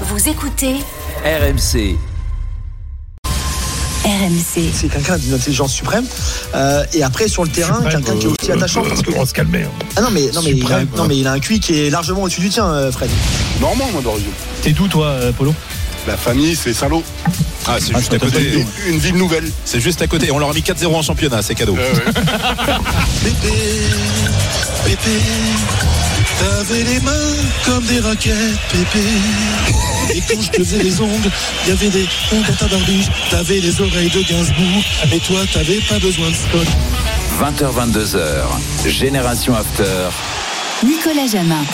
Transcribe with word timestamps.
Vous 0.00 0.28
écoutez 0.28 0.74
RMC. 1.24 1.96
RMC. 4.04 4.70
C'est 4.74 4.88
quelqu'un 4.90 5.16
d'une 5.16 5.32
intelligence 5.34 5.72
suprême. 5.72 6.04
Euh, 6.54 6.84
et 6.92 7.02
après, 7.02 7.26
sur 7.28 7.42
le 7.44 7.48
terrain, 7.48 7.80
quelqu'un 7.82 8.16
qui 8.16 8.26
est 8.26 8.30
aussi 8.30 8.50
euh, 8.50 8.54
attachant. 8.56 8.84
euh, 8.84 8.88
Parce 8.88 9.02
que... 9.02 9.12
On 9.14 9.20
va 9.20 9.26
se 9.26 9.32
calmer. 9.32 9.62
hein. 9.62 9.84
Ah 9.96 10.02
non, 10.02 10.08
mais, 10.12 10.30
non, 10.34 10.42
mais, 10.42 10.50
il 10.50 10.72
a, 10.72 10.80
non, 10.96 11.04
mais 11.06 11.16
il 11.18 11.26
a 11.26 11.32
un 11.32 11.40
QI 11.40 11.60
qui 11.60 11.86
est 11.86 11.90
largement 11.90 12.22
au-dessus 12.24 12.40
du 12.42 12.50
tien, 12.50 12.66
euh, 12.66 12.92
Fred. 12.92 13.10
Normand, 13.60 13.88
moi, 13.92 14.02
d'origine. 14.02 14.30
T'es 14.62 14.72
d'où 14.72 14.88
toi, 14.88 15.06
euh, 15.06 15.32
Polo 15.32 15.54
La 16.06 16.16
famille, 16.16 16.54
c'est 16.56 16.74
Saint-Lô. 16.74 17.02
Ah, 17.66 17.76
c'est 17.78 17.94
juste 17.96 18.10
ça 18.10 18.16
à 18.16 18.18
côté. 18.18 18.52
Une, 18.86 18.94
une 18.94 18.98
ville 18.98 19.16
nouvelle. 19.16 19.50
C'est 19.64 19.80
juste 19.80 20.02
à 20.02 20.06
côté. 20.06 20.30
On 20.30 20.38
leur 20.38 20.50
a 20.50 20.52
mis 20.52 20.60
4-0 20.60 20.86
en 20.94 21.02
championnat, 21.02 21.40
c'est 21.40 21.54
cadeau. 21.54 21.74
Pépé, 21.74 23.52
Pépé, 24.84 25.20
t'avais 26.40 26.84
les 26.84 27.00
mains 27.00 27.12
comme 27.64 27.84
des 27.86 28.00
raquettes, 28.00 28.34
Pépé. 28.70 29.04
Et 30.12 30.20
quand 30.20 30.40
je 30.40 30.50
te 30.50 30.56
faisais 30.58 30.82
les 30.82 31.00
ongles, 31.00 31.30
il 31.64 31.68
y 31.70 31.72
avait 31.72 31.88
des 31.88 32.06
ondes 32.32 32.44
dans 32.48 32.54
ta 32.54 32.66
barbiche. 32.66 33.06
T'avais 33.30 33.60
les 33.60 33.80
oreilles 33.80 34.10
de 34.10 34.22
Gainsbourg, 34.22 34.82
mais 35.10 35.18
toi 35.18 35.40
t'avais 35.52 35.80
pas 35.88 35.98
besoin 35.98 36.28
de 36.28 36.34
spot. 36.34 36.66
20h22h. 37.40 38.88
Génération 38.88 39.54
After. 39.54 40.10
Nicolas 40.84 41.26
Jamin. 41.26 41.64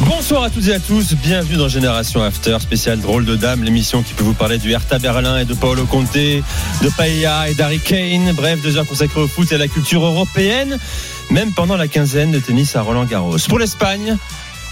Bonsoir 0.00 0.42
à 0.42 0.50
toutes 0.50 0.66
et 0.66 0.74
à 0.74 0.80
tous, 0.80 1.14
bienvenue 1.14 1.56
dans 1.56 1.68
Génération 1.68 2.22
After, 2.22 2.56
spécial 2.60 3.00
drôle 3.00 3.24
de 3.24 3.36
dame, 3.36 3.62
l'émission 3.62 4.02
qui 4.02 4.12
peut 4.12 4.24
vous 4.24 4.34
parler 4.34 4.58
du 4.58 4.72
Hertha 4.72 4.98
Berlin 4.98 5.38
et 5.38 5.44
de 5.44 5.54
Paolo 5.54 5.84
Conte, 5.84 6.12
de 6.14 6.88
Paella 6.96 7.48
et 7.48 7.54
d'Harry 7.54 7.78
Kane, 7.78 8.32
bref, 8.32 8.60
deux 8.60 8.76
heures 8.76 8.86
consacrées 8.86 9.20
au 9.20 9.28
foot 9.28 9.52
et 9.52 9.54
à 9.54 9.58
la 9.58 9.68
culture 9.68 10.04
européenne, 10.04 10.78
même 11.30 11.52
pendant 11.52 11.76
la 11.76 11.86
quinzaine 11.86 12.32
de 12.32 12.40
tennis 12.40 12.74
à 12.74 12.82
Roland 12.82 13.04
Garros. 13.04 13.36
Pour 13.48 13.60
l'Espagne, 13.60 14.16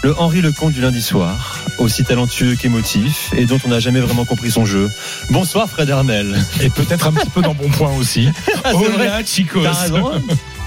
le 0.03 0.19
Henri 0.19 0.41
Lecomte 0.41 0.73
du 0.73 0.81
lundi 0.81 1.01
soir, 1.01 1.59
aussi 1.77 2.03
talentueux 2.03 2.55
qu'émotif 2.55 3.31
et 3.37 3.45
dont 3.45 3.57
on 3.65 3.69
n'a 3.69 3.79
jamais 3.79 4.01
vraiment 4.01 4.25
compris 4.25 4.51
son 4.51 4.65
jeu. 4.65 4.91
Bonsoir 5.29 5.69
Fred 5.69 5.89
Hermel. 5.89 6.37
Et 6.61 6.69
peut-être 6.69 7.07
un 7.07 7.13
petit 7.13 7.29
peu 7.29 7.41
dans 7.41 7.53
bon 7.53 7.69
point 7.69 7.91
aussi. 7.95 8.27
c'est 8.65 8.73
Hola, 8.73 9.23
chicos. 9.23 9.63
T'as 9.63 9.73
raison. 9.73 10.11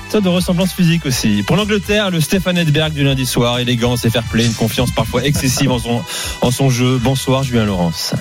Ça 0.09 0.21
de 0.21 0.29
ressemblance 0.29 0.73
physique 0.73 1.05
aussi. 1.05 1.43
Pour 1.47 1.57
l'Angleterre, 1.57 2.11
le 2.11 2.21
Stéphane 2.21 2.57
Edberg 2.57 2.95
du 2.95 3.05
lundi 3.05 3.27
soir, 3.27 3.59
élégance 3.59 4.05
et 4.07 4.11
fair 4.11 4.23
play, 4.23 4.47
une 4.47 4.55
confiance 4.55 4.91
parfois 4.91 5.25
excessive 5.25 5.71
en 5.71 5.79
son, 5.79 6.03
en 6.41 6.51
son 6.51 6.71
jeu. 6.71 6.99
Bonsoir 7.03 7.43
Julien 7.43 7.67
Laurence. 7.67 8.15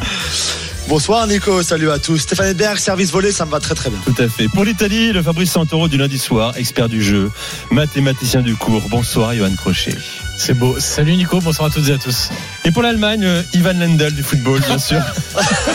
Bonsoir, 0.90 1.26
Nico. 1.28 1.64
Salut 1.64 1.92
à 1.92 1.98
tous. 1.98 2.18
Stéphane 2.18 2.48
Edberg, 2.48 2.78
service 2.78 3.12
volé, 3.12 3.32
ça 3.32 3.46
me 3.46 3.52
va 3.52 3.60
très 3.60 3.74
très 3.74 3.90
bien. 3.90 4.00
Tout 4.04 4.22
à 4.22 4.28
fait. 4.28 4.50
Pour 4.50 4.66
l'Italie, 4.66 5.14
le 5.14 5.24
Fabrice 5.24 5.52
Santoro 5.52 5.88
du 5.88 5.98
lundi 5.98 6.20
soir, 6.20 6.58
expert 6.58 6.90
du 6.90 7.02
jeu, 7.02 7.32
mathématicien 7.72 8.42
du 8.42 8.56
cours. 8.56 8.84
Bonsoir 8.90 9.34
Johan 9.34 9.56
Crochet. 9.56 9.96
C'est 10.38 10.54
beau. 10.54 10.76
Salut 10.80 11.16
Nico, 11.16 11.40
bonsoir 11.40 11.70
à 11.70 11.72
toutes 11.72 11.88
et 11.88 11.94
à 11.94 11.98
tous. 11.98 12.30
Et 12.66 12.72
pour 12.72 12.82
l'Allemagne, 12.84 13.24
euh, 13.24 13.42
Ivan 13.54 13.74
Lendl 13.74 14.12
du 14.14 14.22
football, 14.22 14.60
bien 14.62 14.78
sûr. 14.78 15.00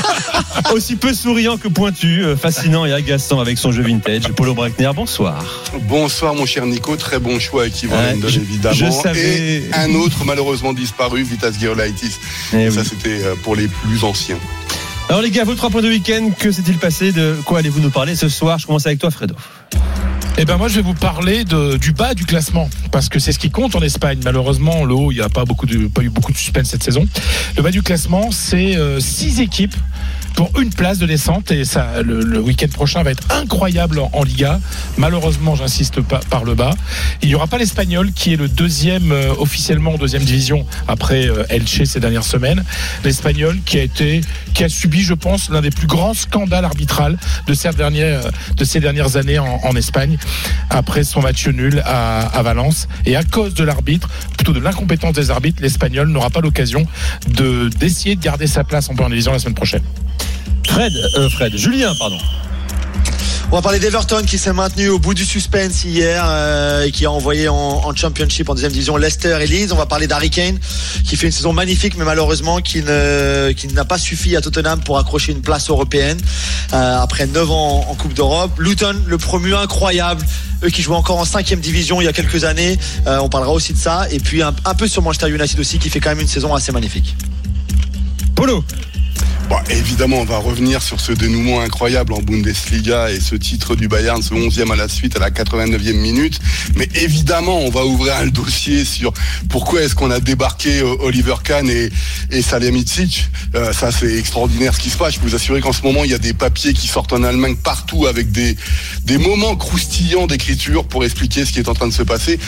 Aussi 0.74 0.96
peu 0.96 1.12
souriant 1.14 1.56
que 1.56 1.68
pointu, 1.68 2.22
euh, 2.24 2.36
fascinant 2.36 2.84
et 2.84 2.92
agaçant 2.92 3.40
avec 3.40 3.58
son 3.58 3.72
jeu 3.72 3.82
vintage. 3.82 4.28
Polo 4.36 4.54
Breckner, 4.54 4.90
bonsoir. 4.94 5.42
Bonsoir, 5.88 6.34
mon 6.34 6.44
cher 6.46 6.66
Nico. 6.66 6.94
Très 6.96 7.18
bon 7.18 7.40
choix 7.40 7.62
avec 7.62 7.74
Ouais, 7.84 8.12
Lendl, 8.14 8.28
je- 8.28 8.40
évidemment. 8.40 8.74
je 8.76 8.90
savais. 8.90 9.56
Et 9.56 9.70
un 9.74 9.94
autre, 9.94 10.24
malheureusement 10.24 10.72
disparu, 10.74 11.22
Vitas 11.22 11.52
Girolaitis. 11.58 12.12
Eh 12.52 12.70
Ça, 12.70 12.80
oui. 12.80 12.86
c'était 12.88 13.24
euh, 13.24 13.34
pour 13.42 13.56
les 13.56 13.66
plus 13.66 14.04
anciens. 14.04 14.38
Alors 15.08 15.22
les 15.22 15.30
gars, 15.30 15.42
vos 15.44 15.54
trois 15.56 15.70
points 15.70 15.82
de 15.82 15.88
week-end, 15.88 16.30
que 16.38 16.52
s'est-il 16.52 16.76
passé? 16.78 17.10
De 17.10 17.34
quoi 17.44 17.58
allez-vous 17.58 17.80
nous 17.80 17.90
parler 17.90 18.14
ce 18.14 18.28
soir? 18.28 18.58
Je 18.58 18.66
commence 18.66 18.86
avec 18.86 19.00
toi, 19.00 19.10
Fredo. 19.10 19.34
Eh 20.38 20.44
ben 20.44 20.56
moi 20.56 20.68
je 20.68 20.76
vais 20.76 20.82
vous 20.82 20.94
parler 20.94 21.44
du 21.44 21.92
bas 21.92 22.14
du 22.14 22.24
classement 22.24 22.70
parce 22.92 23.08
que 23.08 23.18
c'est 23.18 23.32
ce 23.32 23.38
qui 23.38 23.50
compte 23.50 23.74
en 23.74 23.82
Espagne. 23.82 24.20
Malheureusement 24.24 24.84
le 24.84 24.94
haut 24.94 25.12
il 25.12 25.16
n'y 25.16 25.20
a 25.20 25.28
pas 25.28 25.44
beaucoup 25.44 25.66
de 25.66 25.86
pas 25.88 26.02
eu 26.02 26.08
beaucoup 26.08 26.32
de 26.32 26.36
suspense 26.36 26.68
cette 26.68 26.82
saison. 26.82 27.06
Le 27.56 27.62
bas 27.62 27.70
du 27.70 27.82
classement 27.82 28.30
c'est 28.30 28.76
euh, 28.76 29.00
six 29.00 29.40
équipes 29.40 29.74
une 30.60 30.70
place 30.70 30.98
de 30.98 31.06
descente 31.06 31.50
et 31.50 31.64
ça 31.64 32.02
le, 32.02 32.40
week-end 32.40 32.68
prochain 32.68 33.02
va 33.02 33.10
être 33.10 33.24
incroyable 33.30 34.00
en, 34.12 34.22
Liga. 34.22 34.60
Malheureusement 34.96 35.54
j'insiste 35.54 36.00
par 36.00 36.44
le 36.44 36.54
bas. 36.54 36.74
Il 37.22 37.28
n'y 37.28 37.34
aura 37.34 37.46
pas 37.46 37.58
l'Espagnol 37.58 38.12
qui 38.12 38.34
est 38.34 38.36
le 38.36 38.48
deuxième 38.48 39.12
euh, 39.12 39.32
officiellement 39.38 39.94
en 39.94 39.98
deuxième 39.98 40.22
division 40.22 40.66
après 40.88 41.26
euh, 41.28 41.44
Elche 41.48 41.84
ces 41.84 42.00
dernières 42.00 42.24
semaines. 42.24 42.64
L'Espagnol 43.04 43.58
qui 43.64 43.78
a 43.78 43.82
été 43.82 44.20
qui 44.54 44.64
a 44.64 44.68
subi 44.68 45.02
je 45.02 45.14
pense 45.14 45.50
l'un 45.50 45.60
des 45.60 45.70
plus 45.70 45.86
grands 45.86 46.14
scandales 46.14 46.64
arbitrales 46.64 47.18
de 47.46 47.54
ces 47.54 47.70
dernières 47.70 48.22
de 48.56 48.64
ces 48.64 48.80
dernières 48.80 49.16
années 49.16 49.38
en, 49.38 49.74
Espagne 49.76 50.18
après 50.68 51.04
son 51.04 51.22
match 51.22 51.46
nul 51.46 51.82
à, 51.84 52.20
à 52.20 52.42
Valence. 52.42 52.88
Et 53.06 53.16
à 53.16 53.22
cause 53.22 53.54
de 53.54 53.64
l'arbitre, 53.64 54.08
plutôt 54.36 54.52
de 54.52 54.60
l'incompétence 54.60 55.14
des 55.14 55.30
arbitres, 55.30 55.62
l'Espagnol 55.62 56.08
n'aura 56.08 56.30
pas 56.30 56.40
l'occasion 56.40 56.86
de 57.28 57.68
d'essayer 57.78 58.16
de 58.16 58.22
garder 58.22 58.46
sa 58.46 58.64
place 58.64 58.88
en 58.90 58.94
première 58.94 59.10
division 59.10 59.32
la 59.32 59.38
semaine 59.38 59.54
prochaine. 59.54 59.82
Fred, 60.70 60.92
euh, 61.16 61.28
Fred, 61.30 61.56
Julien, 61.56 61.92
pardon. 61.98 62.16
On 63.50 63.56
va 63.56 63.62
parler 63.62 63.80
d'Everton 63.80 64.22
qui 64.24 64.38
s'est 64.38 64.52
maintenu 64.52 64.88
au 64.88 65.00
bout 65.00 65.14
du 65.14 65.24
suspense 65.24 65.82
hier 65.82 66.22
euh, 66.24 66.84
et 66.84 66.92
qui 66.92 67.04
a 67.04 67.10
envoyé 67.10 67.48
en, 67.48 67.56
en 67.56 67.94
Championship 67.96 68.48
en 68.48 68.54
deuxième 68.54 68.70
division 68.70 68.96
Leicester 68.96 69.36
et 69.40 69.46
Leeds. 69.48 69.72
On 69.72 69.76
va 69.76 69.86
parler 69.86 70.06
d'Harry 70.06 70.30
Kane 70.30 70.56
qui 71.04 71.16
fait 71.16 71.26
une 71.26 71.32
saison 71.32 71.52
magnifique 71.52 71.96
mais 71.98 72.04
malheureusement 72.04 72.60
qui 72.60 72.82
ne 72.82 73.50
qui 73.50 73.66
n'a 73.66 73.84
pas 73.84 73.98
suffi 73.98 74.36
à 74.36 74.40
Tottenham 74.40 74.80
pour 74.84 74.98
accrocher 74.98 75.32
une 75.32 75.42
place 75.42 75.68
européenne 75.68 76.20
euh, 76.72 77.00
après 77.00 77.26
9 77.26 77.50
ans 77.50 77.84
en, 77.88 77.90
en 77.90 77.94
Coupe 77.96 78.14
d'Europe. 78.14 78.52
Luton, 78.60 78.94
le 79.04 79.18
promu 79.18 79.56
incroyable, 79.56 80.24
eux 80.62 80.70
qui 80.70 80.82
jouaient 80.82 80.94
encore 80.94 81.18
en 81.18 81.24
cinquième 81.24 81.58
division 81.58 82.00
il 82.00 82.04
y 82.04 82.08
a 82.08 82.12
quelques 82.12 82.44
années. 82.44 82.78
Euh, 83.08 83.18
on 83.18 83.28
parlera 83.28 83.52
aussi 83.52 83.72
de 83.72 83.78
ça 83.78 84.06
et 84.12 84.20
puis 84.20 84.42
un, 84.42 84.54
un 84.64 84.74
peu 84.74 84.86
sur 84.86 85.02
Manchester 85.02 85.28
United 85.28 85.58
aussi 85.58 85.80
qui 85.80 85.90
fait 85.90 85.98
quand 85.98 86.10
même 86.10 86.20
une 86.20 86.28
saison 86.28 86.54
assez 86.54 86.70
magnifique. 86.70 87.16
Polo. 88.36 88.64
Bon, 89.50 89.56
évidemment, 89.68 90.18
on 90.18 90.24
va 90.24 90.38
revenir 90.38 90.80
sur 90.80 91.00
ce 91.00 91.10
dénouement 91.10 91.60
incroyable 91.60 92.12
en 92.12 92.22
Bundesliga 92.22 93.10
et 93.10 93.18
ce 93.18 93.34
titre 93.34 93.74
du 93.74 93.88
Bayern, 93.88 94.22
ce 94.22 94.32
11e 94.32 94.72
à 94.72 94.76
la 94.76 94.86
suite 94.86 95.16
à 95.16 95.18
la 95.18 95.30
89e 95.30 95.92
minute. 95.94 96.38
Mais 96.76 96.88
évidemment, 96.94 97.58
on 97.58 97.68
va 97.68 97.84
ouvrir 97.84 98.14
un 98.14 98.28
dossier 98.28 98.84
sur 98.84 99.12
pourquoi 99.48 99.82
est-ce 99.82 99.96
qu'on 99.96 100.12
a 100.12 100.20
débarqué 100.20 100.78
euh, 100.78 100.94
Oliver 101.00 101.34
Kahn 101.42 101.68
et, 101.68 101.90
et 102.30 102.42
Salihamidzic. 102.42 103.28
Euh, 103.56 103.72
ça, 103.72 103.90
c'est 103.90 104.16
extraordinaire 104.16 104.72
ce 104.72 104.78
qui 104.78 104.88
se 104.88 104.96
passe. 104.96 105.14
Je 105.14 105.18
peux 105.18 105.26
vous 105.26 105.34
assurer 105.34 105.60
qu'en 105.60 105.72
ce 105.72 105.82
moment, 105.82 106.04
il 106.04 106.12
y 106.12 106.14
a 106.14 106.18
des 106.18 106.32
papiers 106.32 106.72
qui 106.72 106.86
sortent 106.86 107.12
en 107.12 107.24
Allemagne 107.24 107.56
partout 107.56 108.06
avec 108.06 108.30
des, 108.30 108.56
moments 109.18 109.56
croustillants 109.56 110.28
d'écriture 110.28 110.84
pour 110.84 111.04
expliquer 111.04 111.44
ce 111.44 111.50
qui 111.50 111.58
est 111.58 111.68
en 111.68 111.74
train 111.74 111.88
de 111.88 111.92
se 111.92 112.04
passer. 112.04 112.38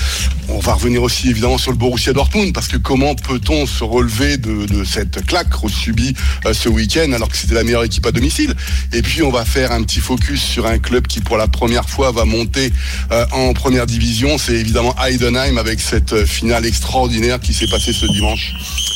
On 0.48 0.60
va 0.60 0.74
revenir 0.74 1.02
aussi 1.02 1.30
évidemment 1.30 1.58
sur 1.58 1.72
le 1.72 1.76
Borussia 1.76 2.12
Dortmund 2.12 2.54
parce 2.54 2.68
que 2.68 2.76
comment 2.76 3.16
peut-on 3.16 3.66
se 3.66 3.82
relever 3.82 4.36
de, 4.36 4.84
cette 4.84 5.26
claque 5.26 5.48
subie 5.68 6.14
euh, 6.46 6.54
ce 6.54 6.68
week-end? 6.68 6.91
Alors 7.00 7.28
que 7.28 7.36
c'était 7.38 7.54
la 7.54 7.64
meilleure 7.64 7.84
équipe 7.84 8.04
à 8.04 8.12
domicile 8.12 8.54
Et 8.92 9.00
puis 9.00 9.22
on 9.22 9.30
va 9.30 9.46
faire 9.46 9.72
un 9.72 9.82
petit 9.82 10.00
focus 10.00 10.42
sur 10.42 10.66
un 10.66 10.78
club 10.78 11.06
qui 11.06 11.20
pour 11.20 11.38
la 11.38 11.48
première 11.48 11.88
fois 11.88 12.12
va 12.12 12.26
monter 12.26 12.70
euh, 13.10 13.24
en 13.32 13.54
première 13.54 13.86
division. 13.86 14.36
C'est 14.36 14.54
évidemment 14.54 14.94
Heidenheim 15.02 15.56
avec 15.56 15.80
cette 15.80 16.12
euh, 16.12 16.26
finale 16.26 16.66
extraordinaire 16.66 17.40
qui 17.40 17.54
s'est 17.54 17.68
passée 17.68 17.94
ce 17.94 18.04
dimanche. 18.06 18.52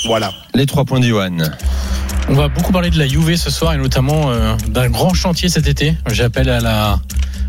Voilà. 0.07 0.35
Les 0.55 0.67
trois 0.67 0.85
points 0.85 1.01
d'Johan. 1.01 1.39
On 2.29 2.35
va 2.35 2.49
beaucoup 2.49 2.73
parler 2.73 2.91
de 2.91 2.99
la 2.99 3.07
Juve 3.07 3.37
ce 3.37 3.51
soir 3.51 3.75
et 3.75 3.79
notamment 3.79 4.31
euh, 4.31 4.57
d'un 4.69 4.89
grand 4.91 5.15
chantier 5.15 5.49
cet 5.49 5.69
été. 5.69 5.97
J'appelle 6.11 6.49
à 6.49 6.61
la 6.61 7.01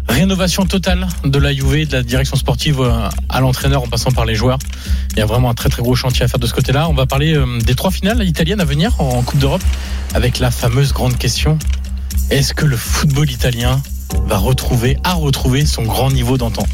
rénovation 0.08 0.66
totale 0.66 1.08
de 1.26 1.40
la 1.40 1.54
Juve, 1.54 1.88
de 1.88 1.94
la 1.94 2.04
direction 2.04 2.36
sportive 2.36 2.82
euh, 2.82 3.10
à 3.30 3.40
l'entraîneur 3.42 3.84
en 3.84 3.88
passant 3.88 4.12
par 4.12 4.26
les 4.26 4.36
joueurs. 4.36 4.60
Il 5.12 5.20
y 5.20 5.22
a 5.22 5.26
vraiment 5.26 5.50
un 5.50 5.56
très 5.56 5.70
très 5.70 5.82
gros 5.82 5.96
chantier 5.96 6.24
à 6.26 6.28
faire 6.28 6.40
de 6.40 6.48
ce 6.48 6.54
côté-là. 6.54 6.90
On 6.90 6.94
va 6.94 7.06
parler 7.06 7.36
euh, 7.36 7.60
des 7.60 7.76
trois 7.76 7.92
finales 7.92 8.24
italiennes 8.24 8.62
à 8.62 8.66
venir 8.66 9.00
en 9.02 9.24
Coupe 9.24 9.40
d'Europe 9.40 9.64
avec 10.14 10.40
la 10.40 10.52
fameuse 10.52 10.94
grande 10.94 11.18
question 11.18 11.58
est-ce 12.30 12.54
que 12.54 12.66
le 12.66 12.76
football 12.76 13.32
italien 13.32 13.82
va 14.26 14.38
retrouver, 14.38 14.98
a 15.06 15.14
retrouvé 15.14 15.66
son 15.66 15.84
grand 15.84 16.12
niveau 16.12 16.38
d'antan? 16.38 16.66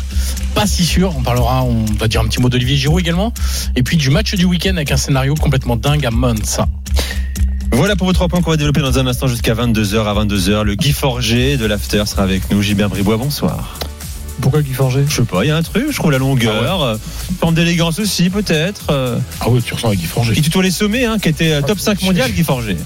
Pas 0.56 0.66
si 0.66 0.84
sûr. 0.84 1.14
On 1.16 1.22
parlera, 1.22 1.64
on 1.64 1.86
va 2.00 2.08
dire 2.08 2.22
un 2.22 2.26
petit 2.26 2.42
mot 2.42 2.50
d'Olivier 2.50 2.76
Giroud 2.76 3.00
également. 3.00 3.32
Et 3.76 3.84
puis 3.84 3.98
du 3.98 4.10
match 4.10 4.34
du 4.34 4.46
week-end 4.46 4.76
avec 4.76 4.92
un 4.92 4.98
scénario 4.98 5.36
complètement 5.36 5.76
dingue 5.76 6.06
à 6.08 6.12
Monza. 6.12 6.68
Voilà 7.74 7.96
pour 7.96 8.08
vos 8.08 8.14
trois 8.14 8.28
points 8.28 8.42
qu'on 8.42 8.52
va 8.52 8.58
développer 8.58 8.82
dans 8.82 9.00
un 9.00 9.08
instant 9.08 9.28
jusqu'à 9.28 9.54
22h. 9.56 10.06
À 10.06 10.14
22h, 10.26 10.64
le 10.64 10.76
Guy 10.76 10.92
Forger 10.94 11.58
de 11.58 11.66
l'After 11.66 12.04
sera 12.06 12.24
avec 12.24 12.50
nous. 12.52 12.62
Gilbert 12.62 12.90
Bribois, 12.90 13.18
bonsoir. 13.18 13.80
Pourquoi 14.42 14.62
Guy 14.62 14.74
Forger 14.74 15.06
Je 15.08 15.16
sais 15.16 15.22
pas, 15.24 15.44
il 15.44 15.48
y 15.48 15.52
a 15.52 15.58
un 15.58 15.62
truc, 15.64 15.86
je 15.92 15.96
trouve 15.96 16.12
la 16.12 16.18
longueur, 16.18 16.82
euh, 16.84 16.98
forme 17.40 17.54
d'élégance 17.56 18.00
aussi 18.00 18.30
peut-être. 18.30 18.86
euh. 18.90 19.18
Ah 19.40 19.46
oui, 19.50 19.62
tu 19.64 19.74
ressens 19.74 19.88
avec 19.90 20.00
Guy 20.00 20.06
Forger. 20.06 20.34
Il 20.36 20.42
tutoie 20.42 20.64
les 20.64 20.72
sommets, 20.72 21.06
hein, 21.06 21.18
qui 21.22 21.30
était 21.30 21.52
euh, 21.54 21.62
top 21.62 21.80
5 21.80 22.02
mondial, 22.04 22.32
Guy 22.32 22.44
Forger. 22.44 22.78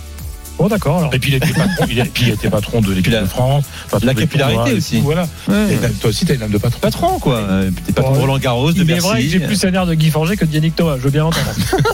Bon 0.58 0.68
d'accord 0.68 0.98
alors. 1.00 1.14
Et 1.14 1.20
puis 1.20 1.32
il 1.32 1.36
était 1.36 1.54
patron, 1.54 1.86
il, 1.90 2.02
a- 2.02 2.06
puis 2.06 2.24
il 2.28 2.30
était 2.34 2.50
patron 2.50 2.82
de 2.82 2.92
l'équipe 2.92 3.14
la- 3.14 3.22
de 3.22 3.28
France. 3.28 3.64
patron 3.92 4.08
la 4.08 4.14
des 4.16 4.22
capillarité 4.22 4.56
tournois 4.56 4.72
et 4.74 4.78
aussi. 4.78 4.98
tout, 4.98 5.04
Voilà. 5.04 5.28
Ouais. 5.48 5.74
Et 5.74 5.78
toi 6.00 6.10
aussi, 6.10 6.26
t'as 6.26 6.34
une 6.36 6.42
âme 6.44 6.50
de 6.52 6.58
patron. 6.58 6.80
Patron, 6.80 7.20
quoi. 7.20 7.36
Euh, 7.38 7.70
T'es 7.86 7.94
patron 7.94 8.14
de 8.14 8.18
Roland 8.20 8.38
Garros, 8.40 8.72
de 8.72 8.78
Il 8.78 8.82
est 8.82 8.86
Bercy. 8.86 9.08
vrai 9.08 9.24
que 9.24 9.30
j'ai 9.30 9.40
plus 9.40 9.64
un 9.66 9.74
air 9.74 9.86
de 9.86 9.94
Guy 9.94 10.10
Forger 10.10 10.36
que 10.36 10.46
de 10.46 10.54
Yannick 10.54 10.76
Thomas, 10.76 10.96
je 10.98 11.04
veux 11.04 11.12
bien 11.12 11.24
l'entendre. 11.24 11.46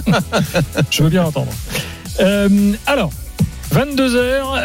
je 0.89 1.03
veux 1.03 1.09
bien 1.09 1.23
l'entendre. 1.23 1.51
Euh, 2.19 2.73
alors, 2.85 3.11
22h, 3.73 4.17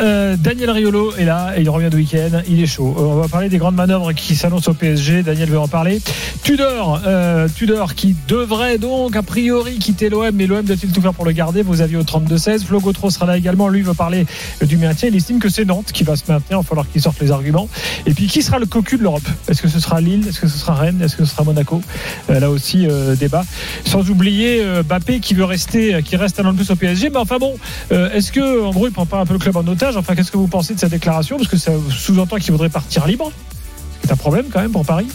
euh, 0.02 0.36
Daniel 0.36 0.70
Riolo 0.70 1.14
est 1.16 1.24
là 1.24 1.54
et 1.56 1.62
il 1.62 1.70
revient 1.70 1.88
de 1.88 1.96
week-end. 1.96 2.42
Il 2.46 2.62
est 2.62 2.66
chaud. 2.66 2.94
Euh, 2.98 3.04
on 3.04 3.14
va 3.14 3.26
parler 3.26 3.48
des 3.48 3.56
grandes 3.56 3.74
manœuvres 3.74 4.12
qui 4.12 4.36
s'annoncent 4.36 4.70
au 4.70 4.74
PSG. 4.74 5.22
Daniel 5.22 5.48
veut 5.48 5.58
en 5.58 5.66
parler. 5.66 6.02
Tudor, 6.42 7.00
euh, 7.06 7.48
Tudor 7.48 7.94
qui 7.94 8.14
devrait 8.28 8.76
donc 8.76 9.16
a 9.16 9.22
priori 9.22 9.78
quitter 9.78 10.10
l'OM, 10.10 10.30
mais 10.34 10.46
l'OM 10.46 10.62
doit-il 10.62 10.92
tout 10.92 11.00
faire 11.00 11.14
pour 11.14 11.24
le 11.24 11.32
garder? 11.32 11.62
Vos 11.62 11.80
avis 11.80 11.96
au 11.96 12.02
32-16. 12.02 12.64
Flo 12.64 12.82
sera 13.08 13.24
là 13.24 13.38
également. 13.38 13.70
Lui 13.70 13.80
veut 13.80 13.94
parler 13.94 14.26
du 14.60 14.76
maintien. 14.76 15.08
Il 15.08 15.16
estime 15.16 15.38
que 15.38 15.48
c'est 15.48 15.64
Nantes 15.64 15.90
qui 15.90 16.04
va 16.04 16.14
se 16.14 16.24
maintenir. 16.28 16.58
Il 16.58 16.62
va 16.62 16.68
falloir 16.68 16.86
qu'il 16.86 17.00
sorte 17.00 17.18
les 17.20 17.30
arguments. 17.30 17.70
Et 18.04 18.12
puis 18.12 18.26
qui 18.26 18.42
sera 18.42 18.58
le 18.58 18.66
cocu 18.66 18.98
de 18.98 19.04
l'Europe? 19.04 19.26
Est-ce 19.48 19.62
que 19.62 19.68
ce 19.68 19.80
sera 19.80 20.02
Lille? 20.02 20.28
Est-ce 20.28 20.38
que 20.38 20.48
ce 20.48 20.58
sera 20.58 20.74
Rennes? 20.74 21.00
Est-ce 21.02 21.16
que 21.16 21.24
ce 21.24 21.30
sera 21.32 21.44
Monaco? 21.44 21.80
Là 22.28 22.50
aussi 22.50 22.86
débat. 23.18 23.46
Sans 23.86 24.10
oublier 24.10 24.62
Bappé 24.86 25.20
qui 25.20 25.32
veut 25.32 25.44
rester, 25.44 26.02
qui 26.04 26.16
reste 26.16 26.38
un 26.40 26.44
an 26.44 26.52
de 26.52 26.58
plus 26.58 26.70
au 26.70 26.76
PSG. 26.76 27.08
Mais 27.08 27.16
enfin 27.16 27.38
bon, 27.38 27.54
est-ce 27.90 28.32
que 28.32 28.66
en 28.66 28.70
gros 28.70 28.86
prend 28.98 29.06
pas 29.06 29.20
un 29.20 29.26
peu 29.26 29.34
le 29.34 29.38
club 29.38 29.56
en 29.56 29.66
otage 29.68 29.96
Enfin, 29.96 30.16
qu'est-ce 30.16 30.32
que 30.32 30.36
vous 30.36 30.48
pensez 30.48 30.74
de 30.74 30.80
sa 30.80 30.88
déclaration? 30.88 31.36
Parce 31.36 31.48
que 31.48 31.56
ça 31.56 31.70
sous-entend 31.96 32.36
qu'il 32.38 32.50
voudrait 32.50 32.68
partir 32.68 33.06
libre. 33.06 33.30
C'est 34.02 34.10
un 34.10 34.16
problème 34.16 34.46
quand 34.52 34.60
même 34.60 34.72
pour 34.72 34.84
Paris. 34.84 35.06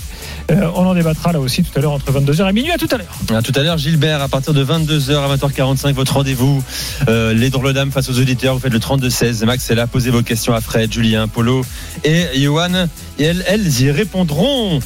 Euh, 0.51 0.69
on 0.75 0.85
en 0.85 0.93
débattra 0.93 1.33
là 1.33 1.39
aussi 1.41 1.63
tout 1.63 1.77
à 1.77 1.81
l'heure 1.81 1.91
entre 1.91 2.09
22h 2.11 2.49
et 2.49 2.53
minuit. 2.53 2.71
À 2.71 2.77
tout 2.77 2.87
à 2.91 2.97
l'heure. 2.97 3.37
À 3.37 3.41
tout 3.41 3.51
à 3.55 3.61
l'heure, 3.61 3.77
Gilbert, 3.77 4.21
à 4.21 4.29
partir 4.29 4.53
de 4.53 4.63
22h 4.63 5.17
à 5.17 5.35
20h45, 5.35 5.93
votre 5.93 6.13
rendez-vous. 6.13 6.63
Euh, 7.09 7.33
les 7.33 7.49
drôles 7.49 7.73
dames 7.73 7.91
face 7.91 8.09
aux 8.09 8.17
auditeurs, 8.19 8.53
vous 8.53 8.61
faites 8.61 8.71
le 8.71 8.79
32-16. 8.79 9.43
Max 9.45 9.69
est 9.69 9.75
là, 9.75 9.85
posez 9.85 10.11
vos 10.11 10.21
questions 10.21 10.53
à 10.53 10.61
Fred, 10.61 10.93
Julien, 10.93 11.27
Polo 11.27 11.65
et 12.05 12.27
Johan. 12.35 12.87
Et 13.19 13.23
elles, 13.23 13.43
elles 13.47 13.81
y 13.81 13.91
répondront. 13.91 14.79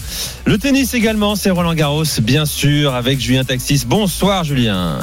Le 0.46 0.58
tennis 0.58 0.96
également, 0.96 1.36
c'est 1.36 1.52
Roland 1.52 1.76
Garros, 1.76 2.04
bien 2.24 2.46
sûr, 2.46 2.96
avec 2.96 3.20
Julien 3.20 3.44
Taxis. 3.44 3.84
Bonsoir, 3.88 4.44
Julien. 4.44 4.98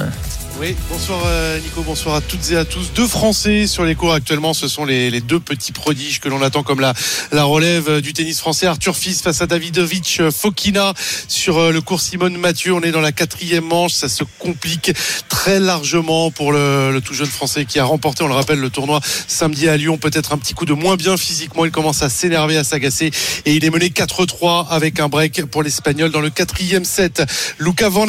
Oui, 0.60 0.76
bonsoir 0.88 1.20
euh, 1.26 1.58
Nico, 1.58 1.82
bonsoir 1.82 2.14
à 2.14 2.20
toutes 2.20 2.52
et 2.52 2.56
à 2.56 2.64
tous. 2.64 2.92
Deux 2.94 3.08
Français 3.08 3.66
sur 3.66 3.84
les 3.84 3.96
cours 3.96 4.12
actuellement, 4.12 4.54
ce 4.54 4.68
sont 4.68 4.84
les, 4.84 5.20
deux 5.20 5.40
petits 5.40 5.72
prodiges 5.72 6.20
que 6.20 6.28
l'on 6.28 6.40
attend 6.42 6.62
comme 6.62 6.78
la, 6.78 6.94
la 7.32 7.42
relève 7.42 8.00
du 8.00 8.12
tennis 8.12 8.38
français. 8.38 8.66
Arthur 8.66 8.94
Fils 8.94 9.20
face 9.20 9.42
à 9.42 9.46
Davidovic 9.46 10.22
Fokina 10.30 10.94
sur 11.26 11.58
euh, 11.58 11.72
le 11.72 11.80
cours 11.80 12.00
Simone 12.00 12.36
Mathieu. 12.36 12.72
On 12.72 12.82
est 12.82 12.92
dans 12.92 13.00
la 13.00 13.10
quatrième 13.10 13.64
manche, 13.64 13.94
ça 13.94 14.08
se 14.08 14.22
complique 14.38 14.92
très 15.28 15.58
largement 15.58 16.30
pour 16.30 16.52
le, 16.52 17.00
tout 17.04 17.14
jeune 17.14 17.26
Français 17.26 17.64
qui 17.64 17.80
a 17.80 17.84
remporté, 17.84 18.22
on 18.22 18.28
le 18.28 18.34
rappelle, 18.34 18.60
le 18.60 18.70
tournoi 18.70 19.00
samedi 19.26 19.68
à 19.68 19.76
Lyon. 19.76 19.98
Peut-être 19.98 20.32
un 20.32 20.38
petit 20.38 20.54
coup 20.54 20.66
de 20.66 20.72
moins 20.72 20.94
bien 20.94 21.16
physiquement, 21.16 21.64
il 21.64 21.72
commence 21.72 22.02
à 22.02 22.08
s'énerver, 22.08 22.56
à 22.56 22.64
s'agacer 22.64 23.10
et 23.44 23.54
il 23.54 23.64
est 23.64 23.70
mené 23.70 23.88
4-3 23.88 24.68
avec 24.68 25.00
un 25.00 25.08
break 25.08 25.46
pour 25.46 25.64
l'Espagnol 25.64 26.12
dans 26.12 26.20
le 26.20 26.30
quatrième 26.30 26.84
set. 26.84 27.24
Luca 27.58 27.88
Van 27.88 28.06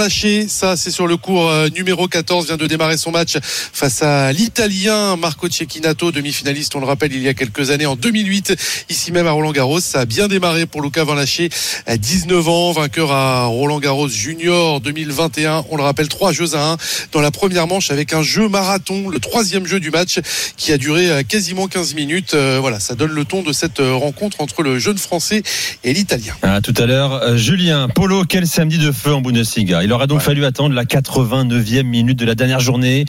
ça 0.48 0.76
c'est 0.76 0.92
sur 0.92 1.08
le 1.08 1.18
cours 1.18 1.50
euh, 1.50 1.70
numéro 1.70 2.08
14 2.08 2.35
vient 2.42 2.58
de 2.58 2.68
démarrer 2.68 2.98
son 2.98 3.12
match 3.12 3.38
face 3.42 4.02
à 4.02 4.32
l'Italien 4.32 5.16
Marco 5.16 5.50
Cecchinato, 5.50 6.12
demi-finaliste, 6.12 6.76
on 6.76 6.80
le 6.80 6.86
rappelle, 6.86 7.14
il 7.14 7.22
y 7.22 7.28
a 7.28 7.34
quelques 7.34 7.72
années, 7.72 7.86
en 7.86 7.96
2008, 7.96 8.56
ici 8.90 9.12
même 9.12 9.28
à 9.28 9.32
Roland-Garros. 9.32 9.80
Ça 9.80 10.02
a 10.02 10.06
bien 10.06 10.28
démarré 10.28 10.66
pour 10.66 10.82
Luca 10.82 11.04
Van 11.04 11.14
Laché, 11.14 11.50
à 11.86 11.98
19 11.98 12.48
ans, 12.48 12.72
vainqueur 12.72 13.12
à 13.12 13.46
Roland-Garros 13.46 14.10
Junior 14.10 14.82
2021. 14.82 15.66
On 15.70 15.78
le 15.78 15.84
rappelle, 15.84 16.08
trois 16.08 16.32
jeux 16.32 16.56
à 16.56 16.74
1 16.74 16.78
dans 17.12 17.22
la 17.22 17.32
première 17.32 17.68
manche 17.68 17.92
avec 17.92 18.14
un 18.14 18.22
jeu 18.22 18.48
marathon, 18.50 19.10
le 19.10 19.20
troisième 19.20 19.66
jeu 19.66 19.80
du 19.80 19.92
match 19.92 20.20
qui 20.58 20.72
a 20.72 20.78
duré 20.78 21.10
euh, 21.10 21.24
quasiment 21.24 21.68
15 21.68 21.96
minutes. 21.96 22.34
Euh, 22.34 22.58
Voilà, 22.60 22.80
ça 22.80 22.96
donne 22.96 23.12
le 23.12 23.26
ton 23.26 23.42
de 23.42 23.54
cette 23.54 23.80
euh, 23.80 23.94
rencontre 23.94 24.42
entre 24.42 24.64
le 24.64 24.80
jeune 24.80 24.98
Français 24.98 25.44
et 25.84 25.94
l'Italien. 25.94 26.34
À 26.42 26.62
tout 26.62 26.74
à 26.78 26.86
l'heure, 26.86 27.38
Julien, 27.38 27.88
Polo, 27.90 28.24
quel 28.28 28.48
samedi 28.48 28.78
de 28.78 28.92
feu 28.92 29.14
en 29.14 29.22
Bundesliga? 29.22 29.84
Il 29.84 29.92
aura 29.94 30.08
donc 30.08 30.22
fallu 30.22 30.46
attendre 30.46 30.74
la 30.76 30.86
89e 30.86 31.84
minute 31.84 32.18
de 32.18 32.25
la 32.26 32.36
dernière 32.36 32.60
journée 32.60 33.06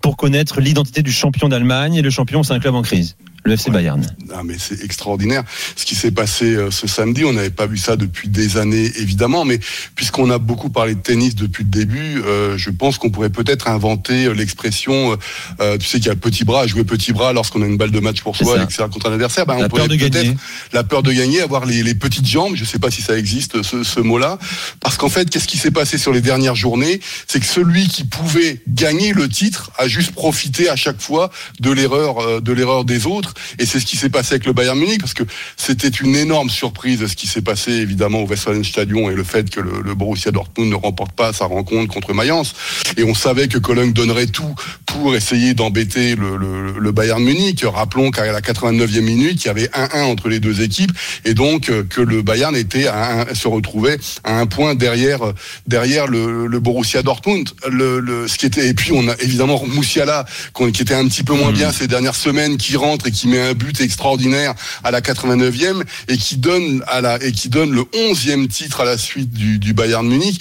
pour 0.00 0.16
connaître 0.16 0.60
l'identité 0.60 1.02
du 1.02 1.12
champion 1.12 1.48
d'Allemagne. 1.48 1.94
Et 1.94 2.02
le 2.02 2.10
champion, 2.10 2.42
c'est 2.42 2.52
un 2.52 2.60
club 2.60 2.74
en 2.74 2.82
crise. 2.82 3.16
Le 3.44 3.52
FC 3.52 3.70
Bayern. 3.70 4.02
Ah, 4.34 4.40
mais 4.42 4.56
c'est 4.58 4.82
extraordinaire 4.82 5.44
ce 5.76 5.84
qui 5.84 5.94
s'est 5.94 6.10
passé 6.10 6.54
euh, 6.54 6.70
ce 6.70 6.86
samedi. 6.86 7.24
On 7.24 7.32
n'avait 7.34 7.50
pas 7.50 7.66
vu 7.66 7.76
ça 7.76 7.96
depuis 7.96 8.28
des 8.28 8.56
années, 8.56 8.90
évidemment. 8.96 9.44
Mais 9.44 9.60
puisqu'on 9.94 10.30
a 10.30 10.38
beaucoup 10.38 10.70
parlé 10.70 10.94
de 10.94 11.00
tennis 11.00 11.34
depuis 11.34 11.64
le 11.64 11.68
début, 11.70 12.22
euh, 12.24 12.56
je 12.56 12.70
pense 12.70 12.96
qu'on 12.96 13.10
pourrait 13.10 13.28
peut-être 13.30 13.68
inventer 13.68 14.24
euh, 14.24 14.32
l'expression, 14.32 15.12
euh, 15.12 15.16
euh, 15.60 15.78
tu 15.78 15.86
sais 15.86 15.98
qu'il 15.98 16.06
y 16.06 16.10
a 16.10 16.14
le 16.14 16.20
petit 16.20 16.44
bras, 16.44 16.66
jouer 16.66 16.84
petit 16.84 17.12
bras 17.12 17.34
lorsqu'on 17.34 17.60
a 17.62 17.66
une 17.66 17.76
balle 17.76 17.90
de 17.90 18.00
match 18.00 18.22
pour 18.22 18.34
soi, 18.34 18.62
etc. 18.62 18.84
contre 18.90 19.10
un 19.10 19.12
adversaire. 19.12 19.44
Ben, 19.44 19.58
La 19.58 19.66
on 19.66 19.68
pourrait 19.68 19.82
peur 19.82 19.88
de 19.88 19.96
peut-être 19.96 20.12
gagner. 20.12 20.36
la 20.72 20.82
peur 20.84 21.02
de 21.02 21.12
gagner, 21.12 21.42
avoir 21.42 21.66
les, 21.66 21.82
les 21.82 21.94
petites 21.94 22.26
jambes. 22.26 22.56
Je 22.56 22.62
ne 22.62 22.66
sais 22.66 22.78
pas 22.78 22.90
si 22.90 23.02
ça 23.02 23.18
existe 23.18 23.62
ce, 23.62 23.84
ce 23.84 24.00
mot-là, 24.00 24.38
parce 24.80 24.96
qu'en 24.96 25.10
fait, 25.10 25.28
qu'est-ce 25.28 25.48
qui 25.48 25.58
s'est 25.58 25.70
passé 25.70 25.98
sur 25.98 26.12
les 26.12 26.22
dernières 26.22 26.54
journées? 26.56 26.98
C'est 27.26 27.40
que 27.40 27.46
celui 27.46 27.88
qui 27.88 28.04
pouvait 28.04 28.62
gagner 28.68 29.12
le 29.12 29.28
titre 29.28 29.70
a 29.76 29.86
juste 29.86 30.12
profité 30.12 30.70
à 30.70 30.76
chaque 30.76 31.00
fois 31.00 31.30
de 31.60 31.70
l'erreur 31.70 32.18
euh, 32.20 32.40
de 32.40 32.52
l'erreur 32.52 32.84
des 32.84 33.06
autres, 33.06 33.33
et 33.58 33.66
c'est 33.66 33.80
ce 33.80 33.86
qui 33.86 33.96
s'est 33.96 34.08
passé 34.10 34.34
avec 34.34 34.46
le 34.46 34.52
Bayern 34.52 34.78
Munich, 34.78 35.00
parce 35.00 35.14
que 35.14 35.24
c'était 35.56 35.88
une 35.88 36.16
énorme 36.16 36.50
surprise 36.50 37.06
ce 37.06 37.14
qui 37.16 37.26
s'est 37.26 37.42
passé 37.42 37.72
évidemment 37.72 38.20
au 38.22 38.26
Westfalenstadion 38.26 39.10
et 39.10 39.14
le 39.14 39.24
fait 39.24 39.48
que 39.50 39.60
le, 39.60 39.80
le 39.84 39.94
Borussia 39.94 40.30
Dortmund 40.32 40.70
ne 40.70 40.74
remporte 40.76 41.12
pas 41.12 41.32
sa 41.32 41.46
rencontre 41.46 41.92
contre 41.92 42.12
Mayence, 42.14 42.54
et 42.96 43.04
on 43.04 43.14
savait 43.14 43.48
que 43.48 43.58
Cologne 43.58 43.92
donnerait 43.92 44.26
tout 44.26 44.54
pour 44.86 45.14
essayer 45.16 45.54
d'embêter 45.54 46.14
le, 46.16 46.36
le- 46.36 46.78
le 46.78 46.92
Bayern 46.92 47.22
Munich. 47.22 47.64
Rappelons 47.66 48.10
qu'à 48.10 48.30
la 48.30 48.40
89e 48.40 49.00
minute, 49.00 49.42
il 49.44 49.46
y 49.46 49.50
avait 49.50 49.66
1-1 49.68 50.02
entre 50.04 50.28
les 50.28 50.40
deux 50.40 50.62
équipes 50.62 50.92
et 51.24 51.34
donc 51.34 51.68
euh, 51.68 51.82
que 51.88 52.00
le 52.00 52.22
Bayern 52.22 52.54
était 52.56 52.86
à 52.86 53.22
un- 53.22 53.34
se 53.34 53.48
retrouvait 53.48 53.98
à 54.24 54.38
un 54.38 54.46
point 54.46 54.74
derrière 54.74 55.22
euh, 55.26 55.32
derrière 55.66 56.06
le, 56.06 56.46
le 56.46 56.60
Borussia 56.60 57.02
Dortmund. 57.02 57.48
Le, 57.70 58.26
ce 58.28 58.36
qui 58.38 58.46
était 58.46 58.68
et 58.68 58.74
puis 58.74 58.92
on 58.92 59.08
a 59.08 59.14
évidemment 59.20 59.62
Moussiala 59.66 60.24
qui 60.54 60.82
était 60.82 60.94
un 60.94 61.06
petit 61.08 61.22
peu 61.24 61.34
moins 61.34 61.52
bien 61.52 61.72
ces 61.72 61.86
dernières 61.86 62.14
semaines, 62.14 62.56
qui 62.56 62.76
rentre 62.76 63.06
et 63.08 63.10
qui 63.10 63.23
met 63.28 63.40
un 63.40 63.54
but 63.54 63.80
extraordinaire 63.80 64.54
à 64.82 64.90
la 64.90 65.00
89e 65.00 65.82
et 66.08 66.16
qui 66.16 66.36
donne 66.36 66.82
à 66.86 67.00
la 67.00 67.22
et 67.22 67.32
qui 67.32 67.48
donne 67.48 67.72
le 67.72 67.82
11e 67.82 68.48
titre 68.48 68.80
à 68.80 68.84
la 68.84 68.98
suite 68.98 69.32
du 69.32 69.72
Bayern 69.72 70.06
Munich. 70.06 70.40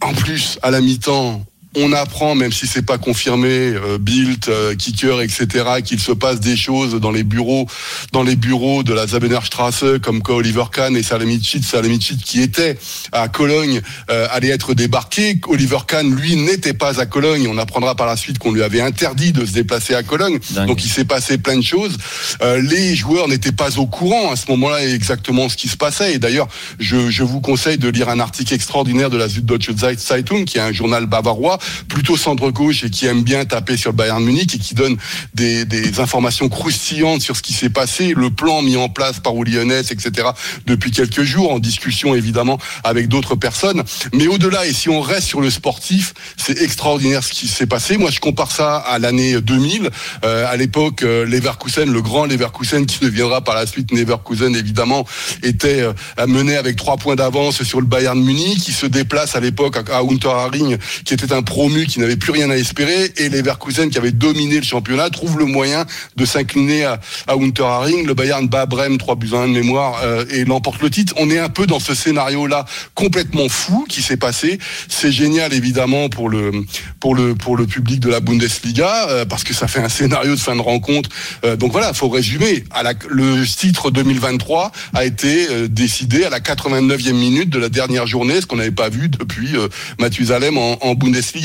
En 0.00 0.14
plus, 0.14 0.58
à 0.62 0.70
la 0.70 0.80
mi-temps, 0.80 1.44
on 1.76 1.92
apprend, 1.92 2.34
même 2.34 2.52
si 2.52 2.66
c'est 2.66 2.82
pas 2.82 2.98
confirmé, 2.98 3.48
euh, 3.48 3.98
Bild, 3.98 4.44
euh, 4.48 4.74
Kicker, 4.74 5.20
etc., 5.22 5.64
qu'il 5.84 6.00
se 6.00 6.12
passe 6.12 6.40
des 6.40 6.56
choses 6.56 6.94
dans 7.00 7.10
les 7.10 7.22
bureaux, 7.22 7.66
dans 8.12 8.22
les 8.22 8.36
bureaux 8.36 8.82
de 8.82 8.92
la 8.92 9.06
Zabenerstrasse, 9.06 9.84
comme 10.02 10.22
quoi 10.22 10.36
Oliver 10.36 10.64
Kahn 10.70 10.96
et 10.96 11.02
Salamidzic, 11.02 11.64
Salamidzic 11.64 12.22
qui 12.22 12.42
était 12.42 12.78
à 13.12 13.28
Cologne, 13.28 13.80
euh, 14.10 14.26
allaient 14.30 14.48
être 14.48 14.74
débarqués. 14.74 15.40
Oliver 15.48 15.78
Kahn, 15.86 16.14
lui, 16.14 16.36
n'était 16.36 16.74
pas 16.74 17.00
à 17.00 17.06
Cologne. 17.06 17.48
On 17.48 17.58
apprendra 17.58 17.94
par 17.94 18.06
la 18.06 18.16
suite 18.16 18.38
qu'on 18.38 18.52
lui 18.52 18.62
avait 18.62 18.80
interdit 18.80 19.32
de 19.32 19.46
se 19.46 19.52
déplacer 19.52 19.94
à 19.94 20.02
Cologne. 20.02 20.38
Dingue. 20.50 20.68
Donc 20.68 20.84
il 20.84 20.90
s'est 20.90 21.04
passé 21.04 21.38
plein 21.38 21.56
de 21.56 21.62
choses. 21.62 21.96
Euh, 22.42 22.60
les 22.60 22.94
joueurs 22.94 23.28
n'étaient 23.28 23.52
pas 23.52 23.78
au 23.78 23.86
courant 23.86 24.32
à 24.32 24.36
ce 24.36 24.50
moment-là 24.50 24.84
exactement 24.86 25.48
ce 25.48 25.56
qui 25.56 25.68
se 25.68 25.76
passait. 25.76 26.14
Et 26.14 26.18
d'ailleurs, 26.18 26.48
je, 26.78 27.10
je 27.10 27.22
vous 27.22 27.40
conseille 27.40 27.78
de 27.78 27.88
lire 27.88 28.08
un 28.08 28.20
article 28.20 28.52
extraordinaire 28.54 29.10
de 29.10 29.16
la 29.16 29.28
Süddeutsche 29.28 29.72
Zeitung, 29.96 30.44
qui 30.44 30.58
est 30.58 30.60
un 30.60 30.72
journal 30.72 31.06
bavarois, 31.06 31.58
plutôt 31.88 32.16
centre-gauche 32.16 32.84
et 32.84 32.90
qui 32.90 33.06
aime 33.06 33.22
bien 33.22 33.44
taper 33.44 33.76
sur 33.76 33.90
le 33.90 33.96
Bayern 33.96 34.22
Munich 34.22 34.54
et 34.54 34.58
qui 34.58 34.74
donne 34.74 34.96
des, 35.34 35.62
informations 35.98 36.48
croustillantes 36.48 37.22
sur 37.22 37.36
ce 37.36 37.42
qui 37.42 37.52
s'est 37.52 37.70
passé, 37.70 38.14
le 38.16 38.30
plan 38.30 38.62
mis 38.62 38.76
en 38.76 38.88
place 38.88 39.20
par 39.20 39.34
Uli 39.36 39.52
etc. 39.58 40.28
depuis 40.66 40.90
quelques 40.90 41.22
jours, 41.22 41.52
en 41.52 41.58
discussion 41.58 42.14
évidemment 42.14 42.58
avec 42.84 43.08
d'autres 43.08 43.34
personnes. 43.34 43.82
Mais 44.12 44.26
au-delà, 44.26 44.66
et 44.66 44.72
si 44.72 44.88
on 44.88 45.00
reste 45.00 45.26
sur 45.26 45.40
le 45.40 45.50
sportif, 45.50 46.14
c'est 46.36 46.60
extraordinaire 46.60 47.22
ce 47.22 47.32
qui 47.32 47.48
s'est 47.48 47.66
passé. 47.66 47.96
Moi, 47.96 48.10
je 48.10 48.20
compare 48.20 48.50
ça 48.50 48.76
à 48.76 48.98
l'année 48.98 49.40
2000. 49.40 49.90
Euh, 50.24 50.46
à 50.50 50.56
l'époque, 50.56 51.02
euh, 51.02 51.24
Leverkusen, 51.26 51.90
le 51.90 52.02
grand 52.02 52.26
Leverkusen 52.26 52.86
qui 52.86 52.98
deviendra 53.00 53.42
par 53.42 53.54
la 53.54 53.66
suite 53.66 53.92
Neverkusen, 53.92 54.54
évidemment, 54.56 55.06
était 55.42 55.80
euh, 55.80 55.92
mené 56.26 56.56
avec 56.56 56.76
trois 56.76 56.96
points 56.96 57.16
d'avance 57.16 57.62
sur 57.62 57.80
le 57.80 57.86
Bayern 57.86 58.20
Munich, 58.20 58.60
qui 58.60 58.72
se 58.72 58.86
déplace 58.86 59.36
à 59.36 59.40
l'époque 59.40 59.76
à, 59.90 60.00
Unterhaching, 60.02 60.78
qui 61.04 61.14
était 61.14 61.32
un 61.32 61.42
promu 61.52 61.84
qui 61.84 62.00
n'avait 62.00 62.16
plus 62.16 62.32
rien 62.32 62.48
à 62.48 62.56
espérer, 62.56 63.12
et 63.18 63.28
Leverkusen 63.28 63.90
qui 63.90 63.98
avait 63.98 64.10
dominé 64.10 64.56
le 64.56 64.62
championnat 64.62 65.10
trouve 65.10 65.38
le 65.38 65.44
moyen 65.44 65.84
de 66.16 66.24
s'incliner 66.24 66.86
à, 66.86 66.98
Unterhaching. 67.28 68.06
Le 68.06 68.14
Bayern 68.14 68.48
bat 68.48 68.64
Brême 68.64 68.96
3 68.96 69.16
buts 69.16 69.32
à 69.34 69.40
1 69.40 69.48
de 69.48 69.52
mémoire 69.52 70.00
euh, 70.02 70.24
et 70.30 70.46
l'emporte 70.46 70.80
le 70.80 70.88
titre. 70.88 71.12
On 71.18 71.28
est 71.28 71.38
un 71.38 71.50
peu 71.50 71.66
dans 71.66 71.78
ce 71.78 71.94
scénario-là 71.94 72.64
complètement 72.94 73.50
fou 73.50 73.84
qui 73.86 74.00
s'est 74.00 74.16
passé. 74.16 74.58
C'est 74.88 75.12
génial 75.12 75.52
évidemment 75.52 76.08
pour 76.08 76.30
le 76.30 77.66
public 77.66 78.00
de 78.00 78.08
la 78.08 78.20
Bundesliga 78.20 79.08
euh, 79.10 79.26
parce 79.26 79.44
que 79.44 79.52
ça 79.52 79.68
fait 79.68 79.80
un 79.80 79.90
scénario 79.90 80.34
de 80.34 80.40
fin 80.40 80.56
de 80.56 80.62
rencontre. 80.62 81.10
Euh, 81.44 81.56
donc 81.56 81.72
voilà, 81.72 81.92
faut 81.92 82.08
résumer. 82.08 82.64
Le 83.10 83.44
titre 83.44 83.90
2023 83.90 84.72
a 84.94 85.04
été 85.04 85.68
décidé 85.68 86.24
à 86.24 86.30
la 86.30 86.40
89e 86.40 87.12
minute 87.12 87.50
de 87.50 87.58
la 87.58 87.68
dernière 87.68 88.06
journée, 88.06 88.40
ce 88.40 88.46
qu'on 88.46 88.56
n'avait 88.56 88.70
pas 88.70 88.88
vu 88.88 89.10
depuis 89.10 89.50
Mathusalem 89.98 90.56
en, 90.56 90.78
en 90.82 90.94
Bundesliga. 90.94 91.41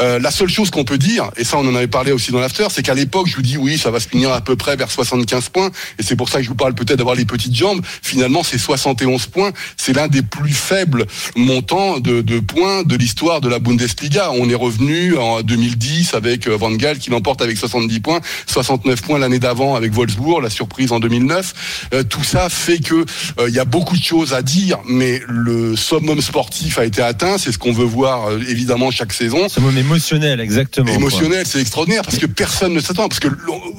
Euh, 0.00 0.18
la 0.18 0.30
seule 0.30 0.48
chose 0.48 0.70
qu'on 0.70 0.84
peut 0.84 0.98
dire, 0.98 1.30
et 1.36 1.44
ça 1.44 1.58
on 1.58 1.66
en 1.68 1.74
avait 1.74 1.86
parlé 1.86 2.12
aussi 2.12 2.32
dans 2.32 2.40
l'after, 2.40 2.66
c'est 2.70 2.82
qu'à 2.82 2.94
l'époque 2.94 3.28
je 3.28 3.36
vous 3.36 3.42
dis 3.42 3.56
oui, 3.56 3.78
ça 3.78 3.90
va 3.90 4.00
se 4.00 4.08
finir 4.08 4.32
à 4.32 4.40
peu 4.40 4.56
près 4.56 4.76
vers 4.76 4.90
75 4.90 5.48
points, 5.50 5.70
et 5.98 6.02
c'est 6.02 6.16
pour 6.16 6.28
ça 6.28 6.38
que 6.38 6.44
je 6.44 6.48
vous 6.48 6.54
parle 6.54 6.74
peut-être 6.74 6.98
d'avoir 6.98 7.14
les 7.14 7.24
petites 7.24 7.54
jambes. 7.54 7.80
Finalement, 8.02 8.42
c'est 8.42 8.58
71 8.58 9.26
points. 9.26 9.52
C'est 9.76 9.92
l'un 9.92 10.08
des 10.08 10.22
plus 10.22 10.52
faibles 10.52 11.06
montants 11.34 11.98
de, 11.98 12.22
points 12.40 12.82
de 12.82 12.96
l'histoire 12.96 13.40
de 13.40 13.48
la 13.48 13.58
Bundesliga. 13.58 14.30
On 14.32 14.48
est 14.48 14.54
revenu 14.54 15.16
en 15.16 15.42
2010 15.42 16.14
avec 16.14 16.46
euh, 16.46 16.56
Van 16.56 16.70
Gaal 16.70 16.98
qui 16.98 17.10
l'emporte 17.10 17.42
avec 17.42 17.56
70 17.56 18.00
points, 18.00 18.20
69 18.46 19.02
points 19.02 19.18
l'année 19.18 19.38
d'avant 19.38 19.74
avec 19.74 19.92
Wolfsburg, 19.92 20.42
la 20.42 20.50
surprise 20.50 20.92
en 20.92 21.00
2009. 21.00 21.88
Euh, 21.94 22.02
tout 22.04 22.24
ça 22.24 22.48
fait 22.48 22.78
que 22.78 23.04
il 23.48 23.54
y 23.54 23.58
a 23.58 23.64
beaucoup 23.64 23.96
de 23.96 24.02
choses 24.02 24.32
à 24.32 24.42
dire, 24.42 24.78
mais 24.88 25.20
le 25.28 25.76
summum 25.76 26.20
sportif 26.20 26.78
a 26.78 26.84
été 26.84 27.02
atteint. 27.02 27.38
C'est 27.38 27.52
ce 27.52 27.58
qu'on 27.58 27.72
veut 27.72 27.84
voir 27.84 28.32
évidemment 28.48 28.90
chaque 28.90 29.12
saison. 29.12 29.25
Ce 29.48 29.60
moment 29.60 29.78
émotionnel, 29.78 30.40
exactement. 30.40 30.92
Émotionnel, 30.92 31.44
c'est 31.46 31.60
extraordinaire 31.60 32.02
parce 32.02 32.18
que 32.18 32.26
personne 32.26 32.72
ne 32.72 32.80
s'attend. 32.80 33.08
Parce 33.08 33.20
que 33.20 33.28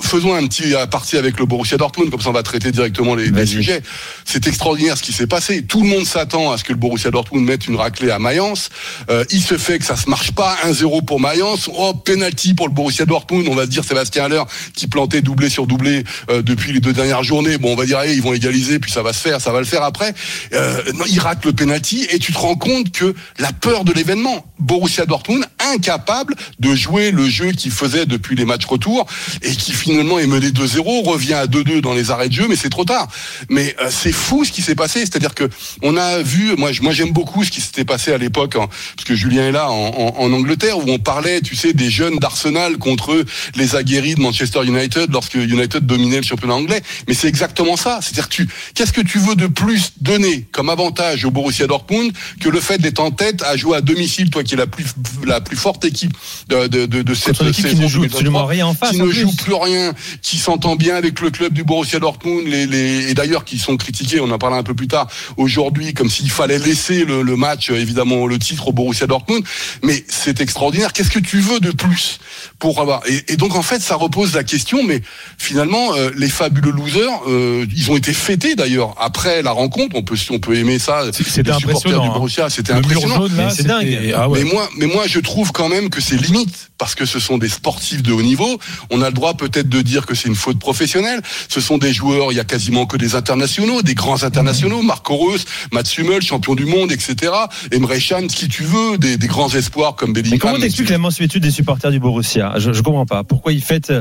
faisons 0.02 0.34
un 0.34 0.46
petit 0.48 0.74
parti 0.90 1.18
avec 1.18 1.40
le 1.40 1.46
Borussia 1.46 1.78
Dortmund, 1.78 2.10
comme 2.10 2.22
ça 2.22 2.30
on 2.30 2.34
va 2.34 2.44
traiter 2.44 2.72
directement 2.72 3.16
les, 3.16 3.46
sujets. 3.46 3.82
C'est 4.26 4.48
extraordinaire 4.48 4.98
ce 4.98 5.04
qui 5.04 5.14
s'est 5.14 5.28
passé. 5.28 5.64
Tout 5.64 5.82
le 5.82 5.88
monde 5.88 6.06
s'attend 6.06 6.52
à 6.52 6.58
ce 6.58 6.64
que 6.64 6.74
le 6.74 6.78
Borussia 6.78 7.12
Dortmund 7.12 7.46
mette 7.46 7.68
une 7.68 7.76
raclée 7.76 8.12
à 8.12 8.20
Mayence. 8.20 8.70
Euh, 9.10 9.24
il 9.32 9.42
se 9.42 9.58
fait 9.58 9.80
que 9.80 9.86
ça 9.86 9.96
se 9.96 10.10
marche 10.10 10.32
pas. 10.32 10.58
1-0 10.66 11.06
pour 11.06 11.20
Mayence. 11.20 11.70
Oh, 11.78 11.94
penalty 11.94 12.54
pour 12.54 12.68
le 12.68 12.74
Borussia 12.74 13.06
Dortmund. 13.06 13.48
On 13.50 13.56
va 13.56 13.64
se 13.64 13.70
dire 13.70 13.84
Sébastien 13.84 14.26
Haller 14.26 14.44
qui 14.76 14.88
plantait 14.88 15.22
doublé 15.22 15.50
sur 15.50 15.68
doublé 15.68 16.04
euh, 16.30 16.42
depuis 16.42 16.74
les 16.74 16.80
deux 16.80 16.94
dernières 16.94 17.24
journées. 17.24 17.58
Bon, 17.58 17.74
on 17.74 17.76
va 17.76 17.86
dire 17.86 18.00
allez, 18.00 18.16
ils 18.16 18.22
vont 18.22 18.34
égaliser, 18.34 18.80
puis 18.80 18.92
ça 18.92 19.02
va 19.02 19.14
se 19.14 19.20
faire, 19.20 19.42
ça 19.42 19.52
va 19.52 19.60
le 19.60 19.66
faire 19.66 19.84
après. 19.84 20.14
Euh, 20.54 20.82
non, 20.94 21.06
il 21.10 21.20
rate 21.20 21.46
le 21.46 21.54
penalty 21.54 22.08
et 22.10 22.20
tu 22.20 22.34
te 22.34 22.38
rends 22.38 22.56
compte 22.56 22.92
que 22.92 23.16
la 23.40 23.52
peur 23.52 23.84
de 23.84 23.94
l'événement. 23.94 24.46
Borussia 24.60 25.06
Dortmund 25.06 25.37
incapable 25.60 26.36
de 26.60 26.76
jouer 26.76 27.12
le 27.12 27.28
jeu 27.28 27.52
qu'il 27.52 27.72
faisait 27.72 28.06
depuis 28.06 28.36
les 28.36 28.46
matchs 28.46 28.66
retour 28.66 29.06
et 29.42 29.52
qui 29.52 29.74
finalement 29.74 30.20
est 30.20 30.28
mené 30.28 30.50
2-0, 30.50 31.06
revient 31.08 31.34
à 31.34 31.46
2-2 31.48 31.82
dans 31.82 31.94
les 31.94 32.12
arrêts 32.12 32.30
de 32.30 32.34
jeu, 32.34 32.48
mais 32.50 32.56
c'est 32.56 32.70
trop 32.70 32.86
tard. 32.86 33.08
Mais 33.50 33.76
euh, 33.82 33.90
c'est 33.92 34.12
fou 34.12 34.46
ce 34.46 34.52
qui 34.52 34.62
s'est 34.62 34.76
passé, 34.76 35.00
c'est-à-dire 35.02 35.34
que 35.36 35.50
on 35.82 35.98
a 35.98 36.20
vu, 36.22 36.56
moi, 36.58 36.72
moi 36.82 36.94
j'aime 36.94 37.12
beaucoup 37.12 37.44
ce 37.44 37.52
qui 37.52 37.62
s'était 37.62 37.86
passé 37.86 38.12
à 38.14 38.18
l'époque, 38.18 38.56
hein, 38.56 38.68
parce 38.96 39.06
que 39.06 39.16
Julien 39.16 39.48
est 39.48 39.52
là 39.52 39.70
en, 39.70 40.14
en- 40.18 40.32
Angleterre, 40.38 40.78
où 40.78 40.84
on 40.88 41.00
parlait, 41.00 41.42
tu 41.42 41.56
sais, 41.56 41.74
des 41.74 41.90
jeunes 41.90 42.18
d'Arsenal 42.20 42.78
contre 42.78 43.24
les 43.56 43.76
aguerris 43.76 44.16
de 44.16 44.22
Manchester 44.22 44.64
United 44.66 45.12
lorsque 45.12 45.36
United 45.36 45.86
dominait 45.86 46.18
le 46.18 46.24
championnat 46.24 46.54
anglais. 46.56 46.82
Mais 47.08 47.14
c'est 47.14 47.28
exactement 47.28 47.76
ça. 47.78 48.00
C'est-à-dire 48.02 48.30
tu, 48.30 48.48
qu'est-ce 48.76 48.94
que 48.94 49.02
tu 49.02 49.18
veux 49.20 49.36
de 49.36 49.48
plus 49.48 49.94
donner 50.02 50.46
comme 50.52 50.70
avantage 50.70 51.26
au 51.26 51.32
Borussia 51.32 51.66
Dortmund 51.66 52.12
que 52.42 52.50
le 52.50 52.60
fait 52.60 52.78
d'être 52.80 53.00
en 53.00 53.12
tête 53.12 53.42
à 53.44 53.56
jouer 53.58 53.78
à 53.78 53.82
domicile, 53.82 54.30
toi 54.30 54.44
qui 54.44 54.54
es 54.54 54.58
la 54.58 54.68
plus 54.68 54.86
la 55.28 55.42
plus 55.42 55.58
forte 55.58 55.86
équipe 55.86 56.14
de, 56.50 56.68
de, 56.68 56.86
de, 56.86 57.02
de 57.02 57.14
cette 57.14 57.40
équipe 57.42 57.56
qui 57.56 57.62
saison 57.62 57.84
ne 57.84 57.88
joue 57.88 58.02
2023, 58.02 58.18
absolument 58.20 58.46
rien 58.46 58.66
en 58.68 58.74
face, 58.74 58.92
qui 58.92 59.02
en 59.02 59.06
ne 59.06 59.10
plus. 59.12 59.20
joue 59.22 59.36
plus 59.36 59.54
rien, 59.54 59.94
qui 60.22 60.38
s'entend 60.38 60.76
bien 60.76 60.96
avec 60.96 61.20
le 61.22 61.30
club 61.30 61.54
du 61.54 61.64
Borussia 61.64 62.00
Dortmund, 62.00 62.48
les, 62.48 62.66
les, 62.66 63.10
et 63.10 63.14
d'ailleurs 63.14 63.46
qui 63.46 63.58
sont 63.60 63.78
critiqués, 63.78 64.20
on 64.20 64.32
en 64.32 64.38
parlera 64.38 64.60
un 64.60 64.64
peu 64.64 64.74
plus 64.74 64.88
tard 64.88 65.08
aujourd'hui, 65.38 65.94
comme 65.94 66.10
s'il 66.10 66.30
fallait 66.30 66.60
laisser 66.60 67.06
le, 67.06 67.22
le 67.22 67.36
match, 67.36 67.70
évidemment 67.70 68.26
le 68.28 68.40
titre 68.40 68.68
au 68.70 68.72
Borussia 68.74 69.08
Dortmund. 69.08 69.44
Mais 69.84 70.04
c'est 70.08 70.42
extraordinaire. 70.42 70.94
Qu'est-ce 70.94 71.12
que 71.12 71.20
tu 71.20 71.40
veux 71.40 71.60
de 71.60 71.72
plus 71.72 72.20
pour 72.60 72.80
avoir? 72.82 73.02
Et, 73.08 73.34
et 73.34 73.38
donc 73.38 73.56
en 73.56 73.62
fait, 73.62 73.82
ça 73.82 73.96
repose 73.96 74.34
la 74.34 74.44
question. 74.44 74.84
Mais 74.84 75.02
finalement, 75.38 75.94
euh, 75.96 76.10
les 76.18 76.30
fabuleux 76.30 76.72
losers, 76.72 77.10
euh, 77.28 77.66
ils 77.76 77.92
ont 77.92 77.98
été 77.98 78.14
fêtés 78.14 78.56
d'ailleurs 78.56 78.96
après 79.00 79.42
la 79.42 79.52
rencontre. 79.52 79.96
On 79.96 80.04
peut 80.04 80.16
on 80.30 80.40
peut 80.40 80.56
aimer 80.56 80.80
ça. 80.80 81.04
C'était 81.14 81.52
impressionnant, 81.52 82.02
du 82.04 82.10
hein. 82.10 82.14
Borussia, 82.14 82.50
c'était 82.50 82.74
Le 82.74 82.82
mur 82.82 82.88
impressionnant. 82.90 83.16
jaune, 83.28 83.38
là, 83.38 83.44
Mais 83.46 83.50
c'est 83.50 83.56
c'était- 83.58 83.68
dingue. 83.70 84.14
Ah 84.16 84.30
ouais. 84.30 84.44
Mais 84.44 84.50
moi, 84.52 84.70
mais 84.78 84.86
moi, 84.88 85.07
je 85.08 85.20
trouve 85.20 85.52
quand 85.52 85.70
même 85.70 85.90
que 85.90 86.02
c'est 86.02 86.18
limite 86.18 86.70
parce 86.78 86.94
que 86.96 87.06
ce 87.06 87.20
sont 87.20 87.38
des 87.38 87.50
sportifs 87.50 88.04
de 88.04 88.12
haut 88.12 88.22
niveau. 88.22 88.60
On 88.92 89.02
a 89.02 89.08
le 89.08 89.14
droit 89.14 89.34
peut-être 89.36 89.70
de 89.70 89.82
dire 89.82 90.06
que 90.06 90.16
c'est 90.16 90.28
une 90.28 90.36
faute 90.36 90.60
professionnelle. 90.60 91.22
Ce 91.50 91.60
sont 91.62 91.78
des 91.78 91.94
joueurs, 91.94 92.32
il 92.32 92.36
y 92.36 92.40
a 92.40 92.44
quasiment 92.44 92.86
que 92.86 92.98
des 92.98 93.16
internationaux, 93.16 93.82
des 93.82 93.96
grands 93.96 94.24
internationaux. 94.24 94.82
Marco 94.84 95.16
Reus, 95.16 95.46
Mats 95.72 95.84
Hummel, 95.98 96.22
champion 96.22 96.56
du 96.56 96.66
monde, 96.66 96.92
etc. 96.92 97.32
Emre 97.72 97.94
Can, 98.08 98.28
qui 98.28 98.48
tu 98.48 98.64
veux, 98.64 98.98
des, 98.98 99.18
des 99.18 99.28
grands 99.28 99.50
espoirs 99.54 99.96
comme 99.96 100.12
Mais 100.12 100.22
Bellingham. 100.22 100.40
comment 100.40 100.60
t'expliques 100.60 100.90
la 100.90 100.98
mensuétude 100.98 101.44
des 101.44 101.52
supporters 101.52 101.92
du 101.92 102.00
Borussia? 102.00 102.54
Je, 102.58 102.74
je 102.74 102.82
comprends 102.82 103.06
pas. 103.06 103.24
Pourquoi 103.24 103.54
ils 103.54 103.64
fêtent, 103.64 103.92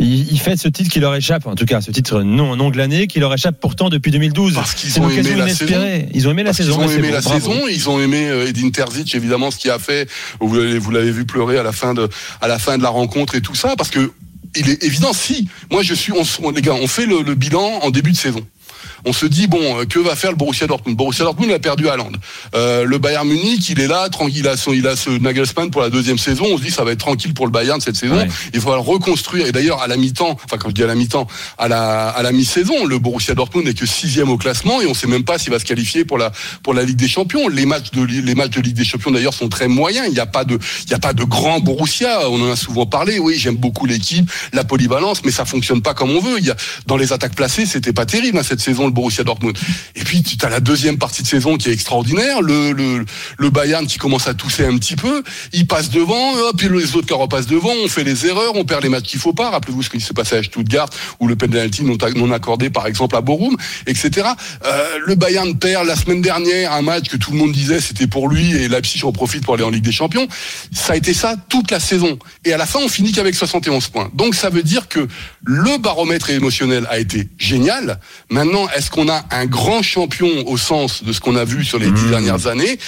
ils, 0.00 0.32
ils 0.32 0.38
fêtent 0.40 0.58
ce 0.60 0.68
titre 0.68 0.90
qui 0.90 1.00
leur 1.00 1.14
échappe, 1.14 1.46
en 1.46 1.54
tout 1.54 1.64
cas 1.64 1.80
ce 1.80 1.90
titre 1.90 2.22
non, 2.22 2.56
non 2.56 2.70
glané, 2.70 3.06
qui 3.06 3.20
leur 3.20 3.32
échappe 3.34 3.60
pourtant 3.60 3.88
depuis 3.88 4.10
2012. 4.10 4.54
Parce 4.54 4.74
qu'ils 4.74 4.98
ont 5.00 5.08
aimé 5.10 5.34
la. 5.36 5.46
Ils 6.14 6.28
ont 6.28 6.30
aimé 6.32 6.42
la 6.42 6.52
saison. 6.52 6.80
ont 6.80 6.86
ouais, 6.86 6.94
aimé 6.94 7.10
la 7.10 7.22
saison, 7.22 7.54
ils 7.68 7.88
ont 7.88 8.00
aimé 8.00 8.26
euh, 8.28 8.46
Edin 8.48 8.70
Terzic 8.70 9.14
évidemment 9.14 9.50
ce 9.50 9.58
qu'il 9.58 9.70
a 9.70 9.78
fait. 9.78 10.08
Vous 10.40 10.54
l'avez, 10.54 10.78
vous 10.78 10.90
l'avez 10.90 11.10
vu 11.12 11.24
pleurer 11.24 11.58
à 11.58 11.62
la 11.62 11.72
fin 11.72 11.94
de 11.94 12.08
à 12.40 12.48
la 12.48 12.58
fin 12.58 12.78
de 12.78 12.82
la 12.82 12.88
rencontre 12.88 13.34
et 13.34 13.40
tout 13.40 13.54
ça 13.54 13.74
parce 13.76 13.90
que 13.90 14.12
il 14.54 14.68
est 14.68 14.82
évident 14.84 15.12
si 15.14 15.48
moi 15.70 15.82
je 15.82 15.94
suis 15.94 16.12
on, 16.12 16.22
on- 16.42 16.50
les 16.50 16.60
gars 16.60 16.74
on 16.74 16.86
fait 16.86 17.06
le, 17.06 17.22
le 17.22 17.34
bilan 17.34 17.62
en 17.82 17.90
début 17.90 18.12
de 18.12 18.16
saison. 18.16 18.40
On 19.04 19.12
se 19.12 19.26
dit 19.26 19.46
bon 19.46 19.80
euh, 19.80 19.84
que 19.84 19.98
va 19.98 20.14
faire 20.14 20.30
le 20.30 20.36
Borussia 20.36 20.66
Dortmund? 20.66 20.96
Borussia 20.96 21.24
Dortmund 21.24 21.50
a 21.52 21.58
perdu 21.58 21.88
à 21.88 21.96
Land. 21.96 22.12
Euh, 22.54 22.84
le 22.84 22.98
Bayern 22.98 23.26
Munich 23.26 23.68
il 23.70 23.80
est 23.80 23.88
là 23.88 24.08
tranquille 24.08 24.32
il 24.38 24.48
a 24.48 24.56
son 24.56 24.72
il 24.72 24.86
a 24.86 24.96
ce 24.96 25.10
Nagelsmann 25.10 25.70
pour 25.70 25.82
la 25.82 25.90
deuxième 25.90 26.18
saison. 26.18 26.44
On 26.52 26.58
se 26.58 26.62
dit 26.62 26.70
ça 26.70 26.84
va 26.84 26.92
être 26.92 27.00
tranquille 27.00 27.34
pour 27.34 27.46
le 27.46 27.52
Bayern 27.52 27.80
cette 27.80 27.96
saison. 27.96 28.16
Ouais. 28.16 28.28
il 28.54 28.60
va 28.60 28.72
le 28.72 28.78
reconstruire. 28.78 29.46
Et 29.46 29.52
d'ailleurs 29.52 29.82
à 29.82 29.88
la 29.88 29.96
mi-temps 29.96 30.38
enfin 30.44 30.56
quand 30.58 30.68
je 30.68 30.74
dis 30.74 30.84
à 30.84 30.86
la 30.86 30.94
mi-temps 30.94 31.26
à 31.58 31.68
la 31.68 32.08
à 32.08 32.22
la 32.22 32.32
mi-saison 32.32 32.84
le 32.86 32.98
Borussia 32.98 33.34
Dortmund 33.34 33.66
n'est 33.66 33.74
que 33.74 33.86
sixième 33.86 34.28
au 34.30 34.36
classement 34.36 34.80
et 34.80 34.86
on 34.86 34.94
sait 34.94 35.06
même 35.06 35.24
pas 35.24 35.38
s'il 35.38 35.52
va 35.52 35.58
se 35.58 35.64
qualifier 35.64 36.04
pour 36.04 36.18
la 36.18 36.32
pour 36.62 36.74
la 36.74 36.84
Ligue 36.84 36.96
des 36.96 37.08
Champions. 37.08 37.48
Les 37.48 37.66
matchs 37.66 37.90
de 37.90 38.04
les 38.04 38.34
matchs 38.34 38.50
de 38.50 38.60
Ligue 38.60 38.76
des 38.76 38.84
Champions 38.84 39.10
d'ailleurs 39.10 39.34
sont 39.34 39.48
très 39.48 39.68
moyens. 39.68 40.06
Il 40.08 40.14
n'y 40.14 40.20
a 40.20 40.26
pas 40.26 40.44
de 40.44 40.58
il 40.86 40.90
y 40.90 40.94
a 40.94 40.98
pas 40.98 41.12
de 41.12 41.24
grand 41.24 41.60
Borussia. 41.60 42.30
On 42.30 42.40
en 42.40 42.52
a 42.52 42.56
souvent 42.56 42.86
parlé. 42.86 43.18
Oui 43.18 43.34
j'aime 43.36 43.56
beaucoup 43.56 43.86
l'équipe 43.86 44.30
la 44.52 44.64
polyvalence 44.64 45.24
mais 45.24 45.32
ça 45.32 45.44
fonctionne 45.44 45.82
pas 45.82 45.94
comme 45.94 46.10
on 46.10 46.20
veut. 46.20 46.38
Il 46.38 46.46
y 46.46 46.50
a 46.50 46.56
dans 46.86 46.96
les 46.96 47.12
attaques 47.12 47.34
placées 47.34 47.66
c'était 47.66 47.92
pas 47.92 48.06
terrible 48.06 48.38
hein, 48.38 48.42
cette 48.42 48.60
saison 48.60 48.91
Borussia 48.92 49.24
Dortmund. 49.24 49.56
Et 49.94 50.04
puis 50.04 50.22
tu 50.22 50.36
as 50.44 50.48
la 50.48 50.60
deuxième 50.60 50.98
partie 50.98 51.22
de 51.22 51.26
saison 51.26 51.56
qui 51.56 51.68
est 51.68 51.72
extraordinaire. 51.72 52.42
Le 52.42 52.72
le 52.72 53.04
le 53.38 53.50
Bayern 53.50 53.86
qui 53.86 53.98
commence 53.98 54.28
à 54.28 54.34
tousser 54.34 54.64
un 54.64 54.76
petit 54.78 54.96
peu. 54.96 55.22
Il 55.52 55.66
passe 55.66 55.90
devant 55.90 56.32
et 56.36 56.68
les 56.68 56.96
autres 56.96 57.06
qui 57.06 57.14
repassent 57.14 57.46
devant. 57.46 57.72
On 57.84 57.88
fait 57.88 58.04
les 58.04 58.26
erreurs 58.26 58.52
on 58.54 58.64
perd 58.64 58.82
les 58.82 58.88
matchs 58.88 59.04
qu'il 59.04 59.20
faut 59.20 59.32
pas. 59.32 59.50
Rappelez-vous 59.50 59.82
ce 59.82 59.90
qui 59.90 60.00
s'est 60.00 60.14
passé 60.14 60.36
à 60.36 60.42
Stuttgart 60.42 60.88
ou 61.20 61.26
le 61.26 61.36
penalty 61.36 61.82
non, 61.84 61.96
non 62.16 62.30
accordé 62.32 62.70
par 62.70 62.86
exemple 62.86 63.16
à 63.16 63.20
Borum 63.20 63.56
etc 63.86 64.28
Euh, 64.64 64.98
le 65.06 65.14
Bayern 65.14 65.58
perd 65.58 65.86
la 65.86 65.96
semaine 65.96 66.22
dernière 66.22 66.72
un 66.72 66.82
match 66.82 67.08
que 67.08 67.16
tout 67.16 67.32
le 67.32 67.38
monde 67.38 67.52
disait 67.52 67.80
c'était 67.80 68.06
pour 68.06 68.28
lui 68.28 68.52
et 68.52 68.68
Leipzig 68.68 69.04
en 69.04 69.12
profite 69.12 69.44
pour 69.44 69.54
aller 69.54 69.64
en 69.64 69.70
Ligue 69.70 69.84
des 69.84 69.92
Champions. 69.92 70.26
Ça 70.72 70.92
a 70.92 70.96
été 70.96 71.14
ça 71.14 71.36
toute 71.48 71.70
la 71.70 71.80
saison. 71.80 72.18
Et 72.44 72.52
à 72.52 72.56
la 72.56 72.66
fin 72.66 72.80
on 72.80 72.88
finit 72.88 73.12
qu'avec 73.12 73.34
71 73.34 73.88
points. 73.88 74.10
Donc 74.14 74.34
ça 74.34 74.50
veut 74.50 74.62
dire 74.62 74.88
que 74.88 75.08
le 75.44 75.78
baromètre 75.78 76.30
émotionnel 76.30 76.86
a 76.88 76.98
été 76.98 77.28
génial 77.36 77.98
maintenant 78.30 78.68
est-ce 78.76 78.90
qu'on 78.90 79.08
a 79.08 79.24
un 79.30 79.46
grand 79.46 79.82
champion 79.82 80.28
au 80.46 80.56
sens 80.56 81.02
de 81.02 81.12
ce 81.12 81.20
qu'on 81.20 81.36
a 81.36 81.44
vu 81.44 81.64
sur 81.64 81.78
les 81.78 81.90
dix 81.90 82.06
dernières 82.08 82.46
années? 82.46 82.78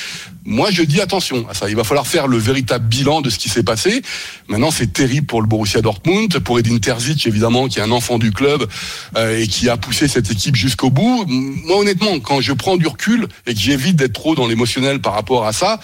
Moi, 0.47 0.71
je 0.71 0.83
dis 0.83 1.01
attention 1.01 1.49
à 1.49 1.55
ça. 1.55 1.71
Il 1.71 1.77
va 1.77 1.85
falloir 1.85 2.07
faire 2.07 2.29
le 2.29 2.37
véritable 2.37 2.87
bilan 2.87 3.23
de 3.23 3.31
ce 3.31 3.39
qui 3.39 3.49
s'est 3.49 3.63
passé. 3.63 4.03
Maintenant, 4.49 4.71
c'est 4.71 4.93
terrible 4.93 5.27
pour 5.27 5.41
le 5.41 5.49
Borussia 5.49 5.81
Dortmund, 5.81 6.39
pour 6.41 6.59
Edin 6.59 6.77
Terzic, 6.77 7.27
évidemment, 7.27 7.67
qui 7.67 7.79
est 7.79 7.83
un 7.83 7.91
enfant 7.91 8.19
du 8.19 8.31
club 8.31 8.69
euh, 9.17 9.41
et 9.41 9.47
qui 9.47 9.71
a 9.71 9.79
poussé 9.79 10.07
cette 10.07 10.31
équipe 10.31 10.55
jusqu'au 10.55 10.91
bout. 10.91 11.25
Moi, 11.27 11.79
honnêtement, 11.79 12.21
quand 12.21 12.43
je 12.43 12.53
prends 12.53 12.77
du 12.77 12.87
recul 12.87 13.27
et 13.47 13.55
que 13.55 13.61
j'évite 13.61 13.97
d'être 13.97 14.13
trop 14.13 14.35
dans 14.35 14.47
l'émotionnel 14.47 15.01
par 15.01 15.15
rapport 15.15 15.47
à 15.47 15.55
ça, 15.55 15.81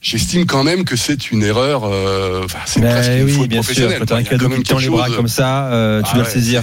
j'estime 0.00 0.46
quand 0.46 0.64
même 0.64 0.84
que 0.84 0.96
c'est 0.96 1.30
une 1.30 1.42
erreur. 1.42 1.84
euh, 1.84 2.46
c'est 2.66 2.80
Mais 2.80 2.90
presque 2.90 3.10
oui, 3.24 3.46
bien 3.48 3.62
sûr. 3.62 3.72
professionnelle. 3.74 3.98
Quand 4.00 4.06
t'as 4.06 4.14
quoi. 4.14 4.18
un 4.18 4.22
cadeau 4.24 4.48
quand 4.48 4.56
qui 4.56 4.62
tend 4.62 4.78
les 4.78 4.88
bras 4.88 5.08
comme 5.10 5.28
ça, 5.28 5.66
euh, 5.66 6.00
tu 6.02 6.08
Ah 6.10 6.14
dois 6.14 6.22
ouais, 6.24 6.28
le 6.28 6.32
saisir. 6.34 6.62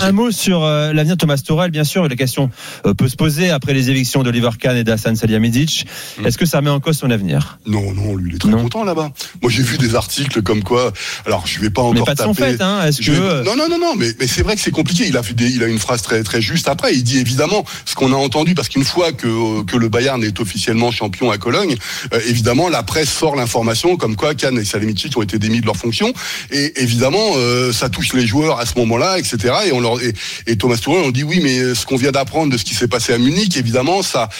Un, 0.00 0.12
mot 0.12 0.30
sur 0.30 0.64
euh, 0.64 0.92
l'avenir 0.92 1.16
de 1.16 1.20
Thomas 1.20 1.36
Torel, 1.38 1.70
bien 1.70 1.84
sûr. 1.84 2.08
La 2.08 2.16
question 2.16 2.50
euh, 2.86 2.94
peut 2.94 3.08
se 3.08 3.16
poser 3.16 3.50
après 3.50 3.72
les 3.72 3.90
évictions 3.90 4.22
d'Oliver 4.22 4.50
Kahn 4.58 4.76
et 4.76 4.84
d'Hassan 4.84 5.14
Salihamidzic. 5.16 5.86
Mm. 6.20 6.26
Est-ce 6.26 6.38
que 6.38 6.46
ça 6.46 6.58
remet 6.58 6.70
en 6.70 6.80
cause 6.80 6.98
son 6.98 7.10
avenir? 7.10 7.58
Non, 7.66 7.92
non, 7.92 8.16
lui, 8.16 8.30
il 8.30 8.34
est 8.36 8.38
très 8.38 8.50
Non. 8.50 8.62
content 8.62 8.84
là-bas. 8.84 9.10
Moi, 9.42 9.50
j'ai 9.50 9.62
vu 9.62 9.78
des 9.78 9.94
articles 9.94 10.42
comme 10.42 10.62
quoi. 10.62 10.92
Alors, 11.26 11.46
je 11.46 11.60
vais 11.60 11.70
pas 11.70 11.82
encore 11.82 11.94
Mais 11.94 12.02
pas 12.04 12.14
de 12.14 12.20
son 12.22 12.34
taper. 12.34 12.56
fait, 12.56 12.62
hein. 12.62 12.84
Est-ce 12.84 13.02
Je 13.02 13.12
que 13.12 13.16
vais- 13.16 13.44
Non, 13.44 13.56
non, 13.56 13.68
non, 13.68 13.78
non, 13.78 13.94
mais, 13.96 14.08
mais 14.18 14.26
c'est 14.26 14.42
vrai 14.42 14.56
que 14.56 14.60
c'est 14.60 14.70
compliqué. 14.70 15.04
Il 15.08 15.16
a, 15.16 15.22
des- 15.22 15.50
il 15.50 15.62
a 15.62 15.66
une 15.66 15.78
phrase 15.78 16.02
très, 16.02 16.22
très 16.22 16.40
juste 16.42 16.68
après. 16.68 16.94
Il 16.94 17.04
dit 17.04 17.18
évidemment 17.18 17.64
ce 17.84 17.94
qu'on 17.94 18.12
a 18.12 18.16
entendu, 18.16 18.54
parce 18.54 18.68
qu'une 18.68 18.84
fois 18.84 19.12
que, 19.12 19.62
que 19.64 19.76
le 19.76 19.88
Bayern 19.88 20.22
est 20.24 20.40
officiellement 20.40 20.90
champion 20.90 21.30
à 21.30 21.38
Cologne, 21.38 21.76
euh, 22.12 22.20
évidemment, 22.40 22.70
la 22.70 22.82
presse 22.82 23.10
sort 23.10 23.36
l'information 23.36 23.96
comme 23.96 24.16
quoi 24.16 24.34
Kahn 24.34 24.58
et 24.58 24.64
Salihamidzic 24.64 25.14
ont 25.18 25.22
été 25.22 25.38
démis 25.38 25.60
de 25.60 25.66
leurs 25.66 25.76
fonctions. 25.76 26.10
Et 26.50 26.82
évidemment, 26.82 27.32
euh, 27.36 27.70
ça 27.70 27.90
touche 27.90 28.14
les 28.14 28.26
joueurs 28.26 28.58
à 28.58 28.64
ce 28.64 28.78
moment-là, 28.78 29.18
etc. 29.18 29.54
Et, 29.66 29.72
on 29.72 29.80
leur, 29.80 29.98
et, 30.02 30.56
Thomas 30.56 30.76
Tuchel, 30.76 31.02
on 31.04 31.10
dit 31.10 31.22
oui, 31.22 31.40
mais 31.42 31.74
ce 31.74 31.84
qu'on 31.84 31.96
vient 31.96 32.12
d'apprendre 32.12 32.50
de 32.50 32.56
ce 32.56 32.64
qui 32.64 32.74
s'est 32.74 32.88
passé 32.88 33.12
à 33.12 33.18
Munich, 33.18 33.58
évidemment, 33.58 34.02
ça, 34.02 34.30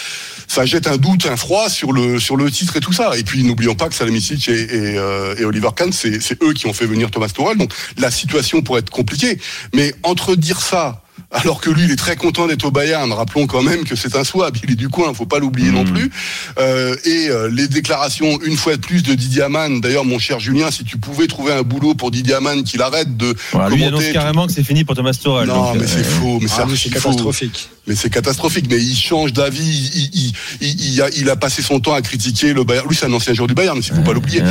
ça 0.47 0.65
jette 0.65 0.87
un 0.87 0.97
doute, 0.97 1.27
un 1.27 1.37
froid 1.37 1.69
sur 1.69 1.91
le, 1.91 2.19
sur 2.19 2.37
le 2.37 2.49
titre 2.49 2.75
et 2.77 2.79
tout 2.79 2.91
ça. 2.91 3.15
Et 3.17 3.23
puis, 3.23 3.43
n'oublions 3.43 3.75
pas 3.75 3.87
que 3.87 3.93
Salihamidzic 3.93 4.49
et, 4.49 4.51
et, 4.53 4.97
euh, 4.97 5.35
et 5.37 5.45
Oliver 5.45 5.69
Kahn, 5.75 5.93
c'est 5.93 6.41
eux 6.41 6.53
qui 6.53 6.65
ont 6.65 6.73
fait 6.73 6.87
venir 6.87 7.11
Thomas 7.11 7.27
Tuchel. 7.27 7.57
Donc, 7.57 7.71
la 7.97 8.09
situation 8.09 8.63
pourrait 8.63 8.79
être 8.79 8.89
compliquée. 8.89 9.37
Mais 9.75 9.93
entre 10.01 10.35
dire 10.35 10.59
ça, 10.59 11.00
alors 11.31 11.61
que 11.61 11.69
lui, 11.69 11.83
il 11.85 11.91
est 11.91 11.95
très 11.95 12.15
content 12.15 12.47
d'être 12.47 12.65
au 12.65 12.71
Bayern. 12.71 13.11
Rappelons 13.13 13.47
quand 13.47 13.61
même 13.63 13.83
que 13.83 13.95
c'est 13.95 14.15
un 14.15 14.23
swap, 14.23 14.55
il 14.63 14.71
est 14.71 14.75
du 14.75 14.89
coin, 14.89 15.13
faut 15.13 15.25
pas 15.25 15.39
l'oublier 15.39 15.71
non 15.71 15.85
plus. 15.85 16.11
Euh, 16.59 16.95
et 17.05 17.29
euh, 17.29 17.49
les 17.49 17.67
déclarations, 17.67 18.39
une 18.43 18.57
fois 18.57 18.75
de 18.75 18.81
plus, 18.81 19.03
de 19.03 19.13
Didier 19.13 19.43
Amann. 19.43 19.81
D'ailleurs, 19.81 20.05
mon 20.05 20.19
cher 20.19 20.39
Julien, 20.39 20.71
si 20.71 20.83
tu 20.83 20.97
pouvais 20.97 21.27
trouver 21.27 21.53
un 21.53 21.61
boulot 21.63 21.95
pour 21.95 22.11
Didier 22.11 22.35
Amann, 22.35 22.63
qu'il 22.63 22.81
arrête 22.81 23.15
de 23.17 23.35
Voilà, 23.51 23.69
lui 23.69 23.81
il 23.81 23.83
annonce 23.85 23.99
commenter. 23.99 24.13
carrément 24.13 24.47
que 24.47 24.53
c'est 24.53 24.63
fini 24.63 24.83
pour 24.83 24.95
Thomas 24.95 25.13
Tuchel. 25.13 25.47
Non, 25.47 25.71
donc, 25.71 25.75
mais 25.77 25.83
euh, 25.83 25.87
c'est 25.87 26.03
faux, 26.03 26.39
mais 26.41 26.47
c'est 26.47 26.61
Ah 26.61 26.67
c'est 26.75 26.89
catastrophique. 26.89 27.69
Mais 27.87 27.95
c'est 27.95 28.09
catastrophique. 28.09 28.65
Mais 28.69 28.77
il 28.81 28.95
change 28.95 29.33
d'avis. 29.33 29.61
Il, 29.95 30.09
il, 30.13 30.33
il, 30.61 30.93
il 30.93 31.01
a, 31.01 31.09
il 31.15 31.29
a 31.29 31.35
passé 31.35 31.61
son 31.61 31.79
temps 31.79 31.93
à 31.93 32.01
critiquer 32.01 32.53
le 32.53 32.63
Bayern. 32.63 32.87
Lui, 32.87 32.95
c'est 32.95 33.05
un 33.05 33.13
ancien 33.13 33.33
joueur 33.33 33.47
du 33.47 33.53
Bayern, 33.53 33.77
mais 33.77 33.83
il 33.85 33.95
faut 33.95 34.01
pas 34.01 34.13
l'oublier. 34.13 34.41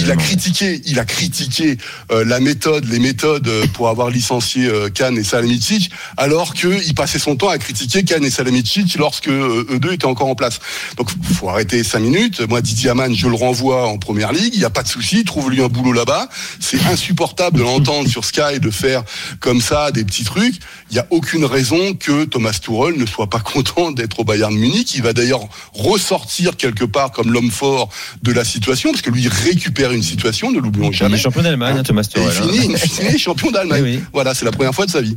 Il 0.00 0.10
a 0.10 0.16
critiqué, 0.16 0.80
il 0.86 0.98
a 0.98 1.04
critiqué 1.04 1.76
euh, 2.10 2.24
la 2.24 2.40
méthode, 2.40 2.86
les 2.88 2.98
méthodes 2.98 3.46
euh, 3.48 3.66
pour 3.74 3.88
avoir 3.88 4.10
licencié 4.10 4.66
euh, 4.66 4.88
Kahn 4.88 5.16
et 5.18 5.24
Salamidzic, 5.24 5.90
alors 6.22 6.54
qu'il 6.54 6.94
passait 6.94 7.18
son 7.18 7.34
temps 7.34 7.48
à 7.48 7.58
critiquer 7.58 8.04
Kahn 8.04 8.22
et 8.24 8.30
Salamidzic 8.30 8.96
lorsque 8.96 9.26
euh, 9.28 9.66
eux 9.70 9.78
deux 9.80 9.92
étaient 9.92 10.04
encore 10.06 10.28
en 10.28 10.36
place. 10.36 10.60
Donc, 10.96 11.10
faut 11.34 11.48
arrêter 11.48 11.82
cinq 11.82 11.98
minutes. 11.98 12.40
Moi, 12.48 12.60
Didier 12.62 12.90
Amann, 12.90 13.12
je 13.14 13.26
le 13.26 13.34
renvoie 13.34 13.88
en 13.88 13.98
première 13.98 14.32
ligue. 14.32 14.54
Il 14.54 14.58
n'y 14.60 14.64
a 14.64 14.70
pas 14.70 14.84
de 14.84 14.88
souci. 14.88 15.24
Trouve-lui 15.24 15.60
un 15.62 15.66
boulot 15.66 15.92
là-bas. 15.92 16.28
C'est 16.60 16.80
insupportable 16.86 17.58
de 17.58 17.62
l'entendre 17.64 18.08
sur 18.08 18.24
Sky 18.24 18.60
de 18.60 18.70
faire 18.70 19.02
comme 19.40 19.60
ça 19.60 19.90
des 19.90 20.04
petits 20.04 20.22
trucs. 20.22 20.54
Il 20.90 20.94
n'y 20.94 21.00
a 21.00 21.06
aucune 21.10 21.44
raison 21.44 21.94
que 21.94 22.24
Thomas 22.24 22.52
Tuchel 22.52 22.96
ne 22.98 23.06
soit 23.06 23.28
pas 23.28 23.40
content 23.52 23.90
d'être 23.90 24.20
au 24.20 24.24
Bayern 24.24 24.54
Munich. 24.54 24.94
Il 24.94 25.02
va 25.02 25.12
d'ailleurs 25.12 25.42
ressortir 25.72 26.56
quelque 26.56 26.84
part 26.84 27.10
comme 27.10 27.32
l'homme 27.32 27.50
fort 27.50 27.88
de 28.22 28.30
la 28.32 28.44
situation, 28.44 28.90
parce 28.92 29.02
que 29.02 29.10
lui 29.10 29.22
il 29.22 29.28
récupère 29.28 29.90
une 29.92 30.02
situation, 30.02 30.50
ne 30.52 30.60
l'oublions 30.60 30.90
Il 30.90 30.96
jamais. 30.96 31.16
est 31.16 31.20
champion 31.20 31.42
d'Allemagne, 31.42 31.78
hein, 31.78 31.82
Thomas 31.82 32.02
il 32.02 32.08
Tuchel. 32.22 32.42
hein. 32.44 32.52
il 32.70 32.78
finit 32.78 33.18
champion 33.18 33.50
d'Allemagne. 33.50 33.82
Oui, 33.82 33.96
oui. 33.96 34.04
Voilà, 34.12 34.34
c'est 34.34 34.44
la 34.44 34.52
première 34.52 34.74
fois 34.74 34.86
de 34.86 34.90
sa 34.90 35.00
vie. 35.00 35.16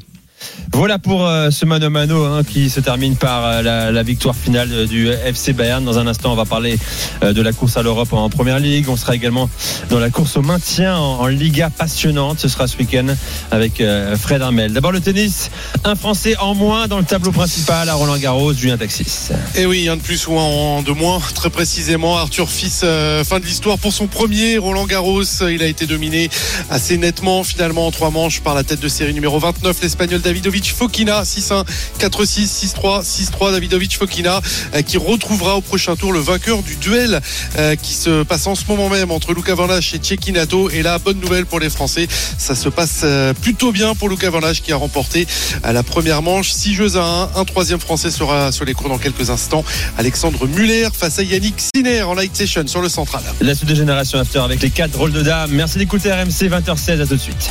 Voilà 0.75 0.99
pour 0.99 1.25
euh, 1.25 1.51
ce 1.51 1.65
mano 1.65 1.89
mano 1.89 2.25
hein, 2.25 2.43
qui 2.43 2.69
se 2.69 2.81
termine 2.81 3.15
par 3.15 3.45
euh, 3.45 3.91
la, 3.91 4.03
victoire 4.03 4.35
finale 4.35 4.69
euh, 4.73 4.85
du 4.85 5.07
FC 5.07 5.53
Bayern. 5.53 5.85
Dans 5.85 5.99
un 5.99 6.07
instant, 6.07 6.33
on 6.33 6.35
va 6.35 6.43
parler 6.43 6.77
de 7.21 7.41
la 7.41 7.53
course 7.53 7.77
à 7.77 7.81
l'Europe 7.81 8.11
en 8.11 8.29
Première 8.29 8.59
Ligue. 8.59 8.89
On 8.89 8.97
sera 8.97 9.15
également 9.15 9.49
dans 9.89 9.99
la 9.99 10.09
course 10.09 10.35
au 10.35 10.41
maintien 10.41 10.97
en, 10.97 11.27
Liga 11.27 11.69
passionnante. 11.69 12.39
Ce 12.39 12.49
sera 12.49 12.67
ce 12.67 12.77
week-end 12.77 13.07
avec 13.51 13.81
Fred 14.19 14.41
Armel. 14.41 14.73
D'abord 14.73 14.91
le 14.91 14.99
tennis, 14.99 15.49
un 15.83 15.95
Français 15.95 16.35
en 16.37 16.53
moins 16.53 16.87
dans 16.87 16.99
le 16.99 17.03
tableau 17.03 17.31
principal 17.31 17.89
à 17.89 17.93
Roland 17.93 18.17
Garros, 18.17 18.53
Julien 18.53 18.77
Taxis. 18.77 19.29
Et 19.55 19.65
oui, 19.65 19.89
un 19.89 19.97
de 19.97 20.01
plus 20.01 20.27
ou 20.27 20.37
un 20.37 20.81
de 20.83 20.91
moins, 20.91 21.19
très 21.33 21.49
précisément. 21.49 22.17
Arthur 22.17 22.49
Fils, 22.49 22.81
fin 22.81 23.39
de 23.39 23.45
l'histoire 23.45 23.79
pour 23.79 23.91
son 23.91 24.07
premier 24.07 24.57
Roland 24.57 24.85
Garros. 24.85 25.23
Il 25.49 25.63
a 25.63 25.67
été 25.67 25.87
dominé 25.87 26.29
assez 26.69 26.97
nettement, 26.97 27.43
finalement, 27.43 27.87
en 27.87 27.91
trois 27.91 28.11
manches 28.11 28.41
par 28.41 28.55
la 28.55 28.63
tête 28.63 28.79
de 28.81 28.87
série 28.87 29.13
numéro 29.13 29.39
29, 29.39 29.81
l'Espagnol 29.81 30.21
Davidovic 30.35 30.73
Fokina, 30.73 31.23
6-1, 31.23 31.63
4-6, 31.97 32.75
6-3, 32.75 33.03
6-3. 33.03 33.53
Davidovic 33.53 33.97
Fokina 33.97 34.41
euh, 34.73 34.81
qui 34.81 34.97
retrouvera 34.97 35.55
au 35.55 35.61
prochain 35.61 35.95
tour 35.95 36.11
le 36.11 36.19
vainqueur 36.19 36.61
du 36.61 36.75
duel 36.75 37.21
euh, 37.57 37.77
qui 37.77 37.93
se 37.93 38.23
passe 38.23 38.45
en 38.45 38.55
ce 38.55 38.65
moment 38.67 38.89
même 38.89 39.11
entre 39.11 39.33
Luca 39.33 39.55
Van 39.55 39.65
Lach 39.65 39.93
et 39.93 39.99
Cecchinato. 40.03 40.69
Et 40.71 40.81
là, 40.81 40.99
bonne 40.99 41.21
nouvelle 41.21 41.45
pour 41.45 41.61
les 41.61 41.69
Français, 41.69 42.09
ça 42.37 42.53
se 42.53 42.67
passe 42.67 43.01
euh, 43.05 43.33
plutôt 43.33 43.71
bien 43.71 43.95
pour 43.95 44.09
Luca 44.09 44.29
Van 44.29 44.41
Lach 44.41 44.61
qui 44.61 44.73
a 44.73 44.75
remporté 44.75 45.25
la 45.63 45.83
première 45.83 46.21
manche 46.21 46.51
6 46.51 46.73
jeux 46.73 46.97
à 46.97 47.29
1. 47.35 47.39
Un 47.39 47.45
troisième 47.45 47.79
Français 47.79 48.11
sera 48.11 48.51
sur 48.51 48.65
les 48.65 48.73
cours 48.73 48.89
dans 48.89 48.97
quelques 48.97 49.29
instants. 49.29 49.63
Alexandre 49.97 50.47
Muller 50.47 50.89
face 50.91 51.17
à 51.19 51.23
Yannick 51.23 51.55
Sinner 51.73 52.01
en 52.03 52.13
light 52.13 52.35
session 52.35 52.67
sur 52.67 52.81
le 52.81 52.89
central. 52.89 53.23
La 53.39 53.55
suite 53.55 53.69
de 53.69 53.75
Génération 53.75 54.19
After 54.19 54.39
avec 54.39 54.61
les 54.61 54.69
quatre 54.69 54.97
rôles 54.97 55.13
de 55.13 55.21
dames. 55.21 55.51
Merci 55.53 55.77
d'écouter 55.77 56.11
RMC 56.11 56.49
20h16. 56.49 57.01
À 57.01 57.07
tout 57.07 57.15
de 57.15 57.21
suite. 57.21 57.49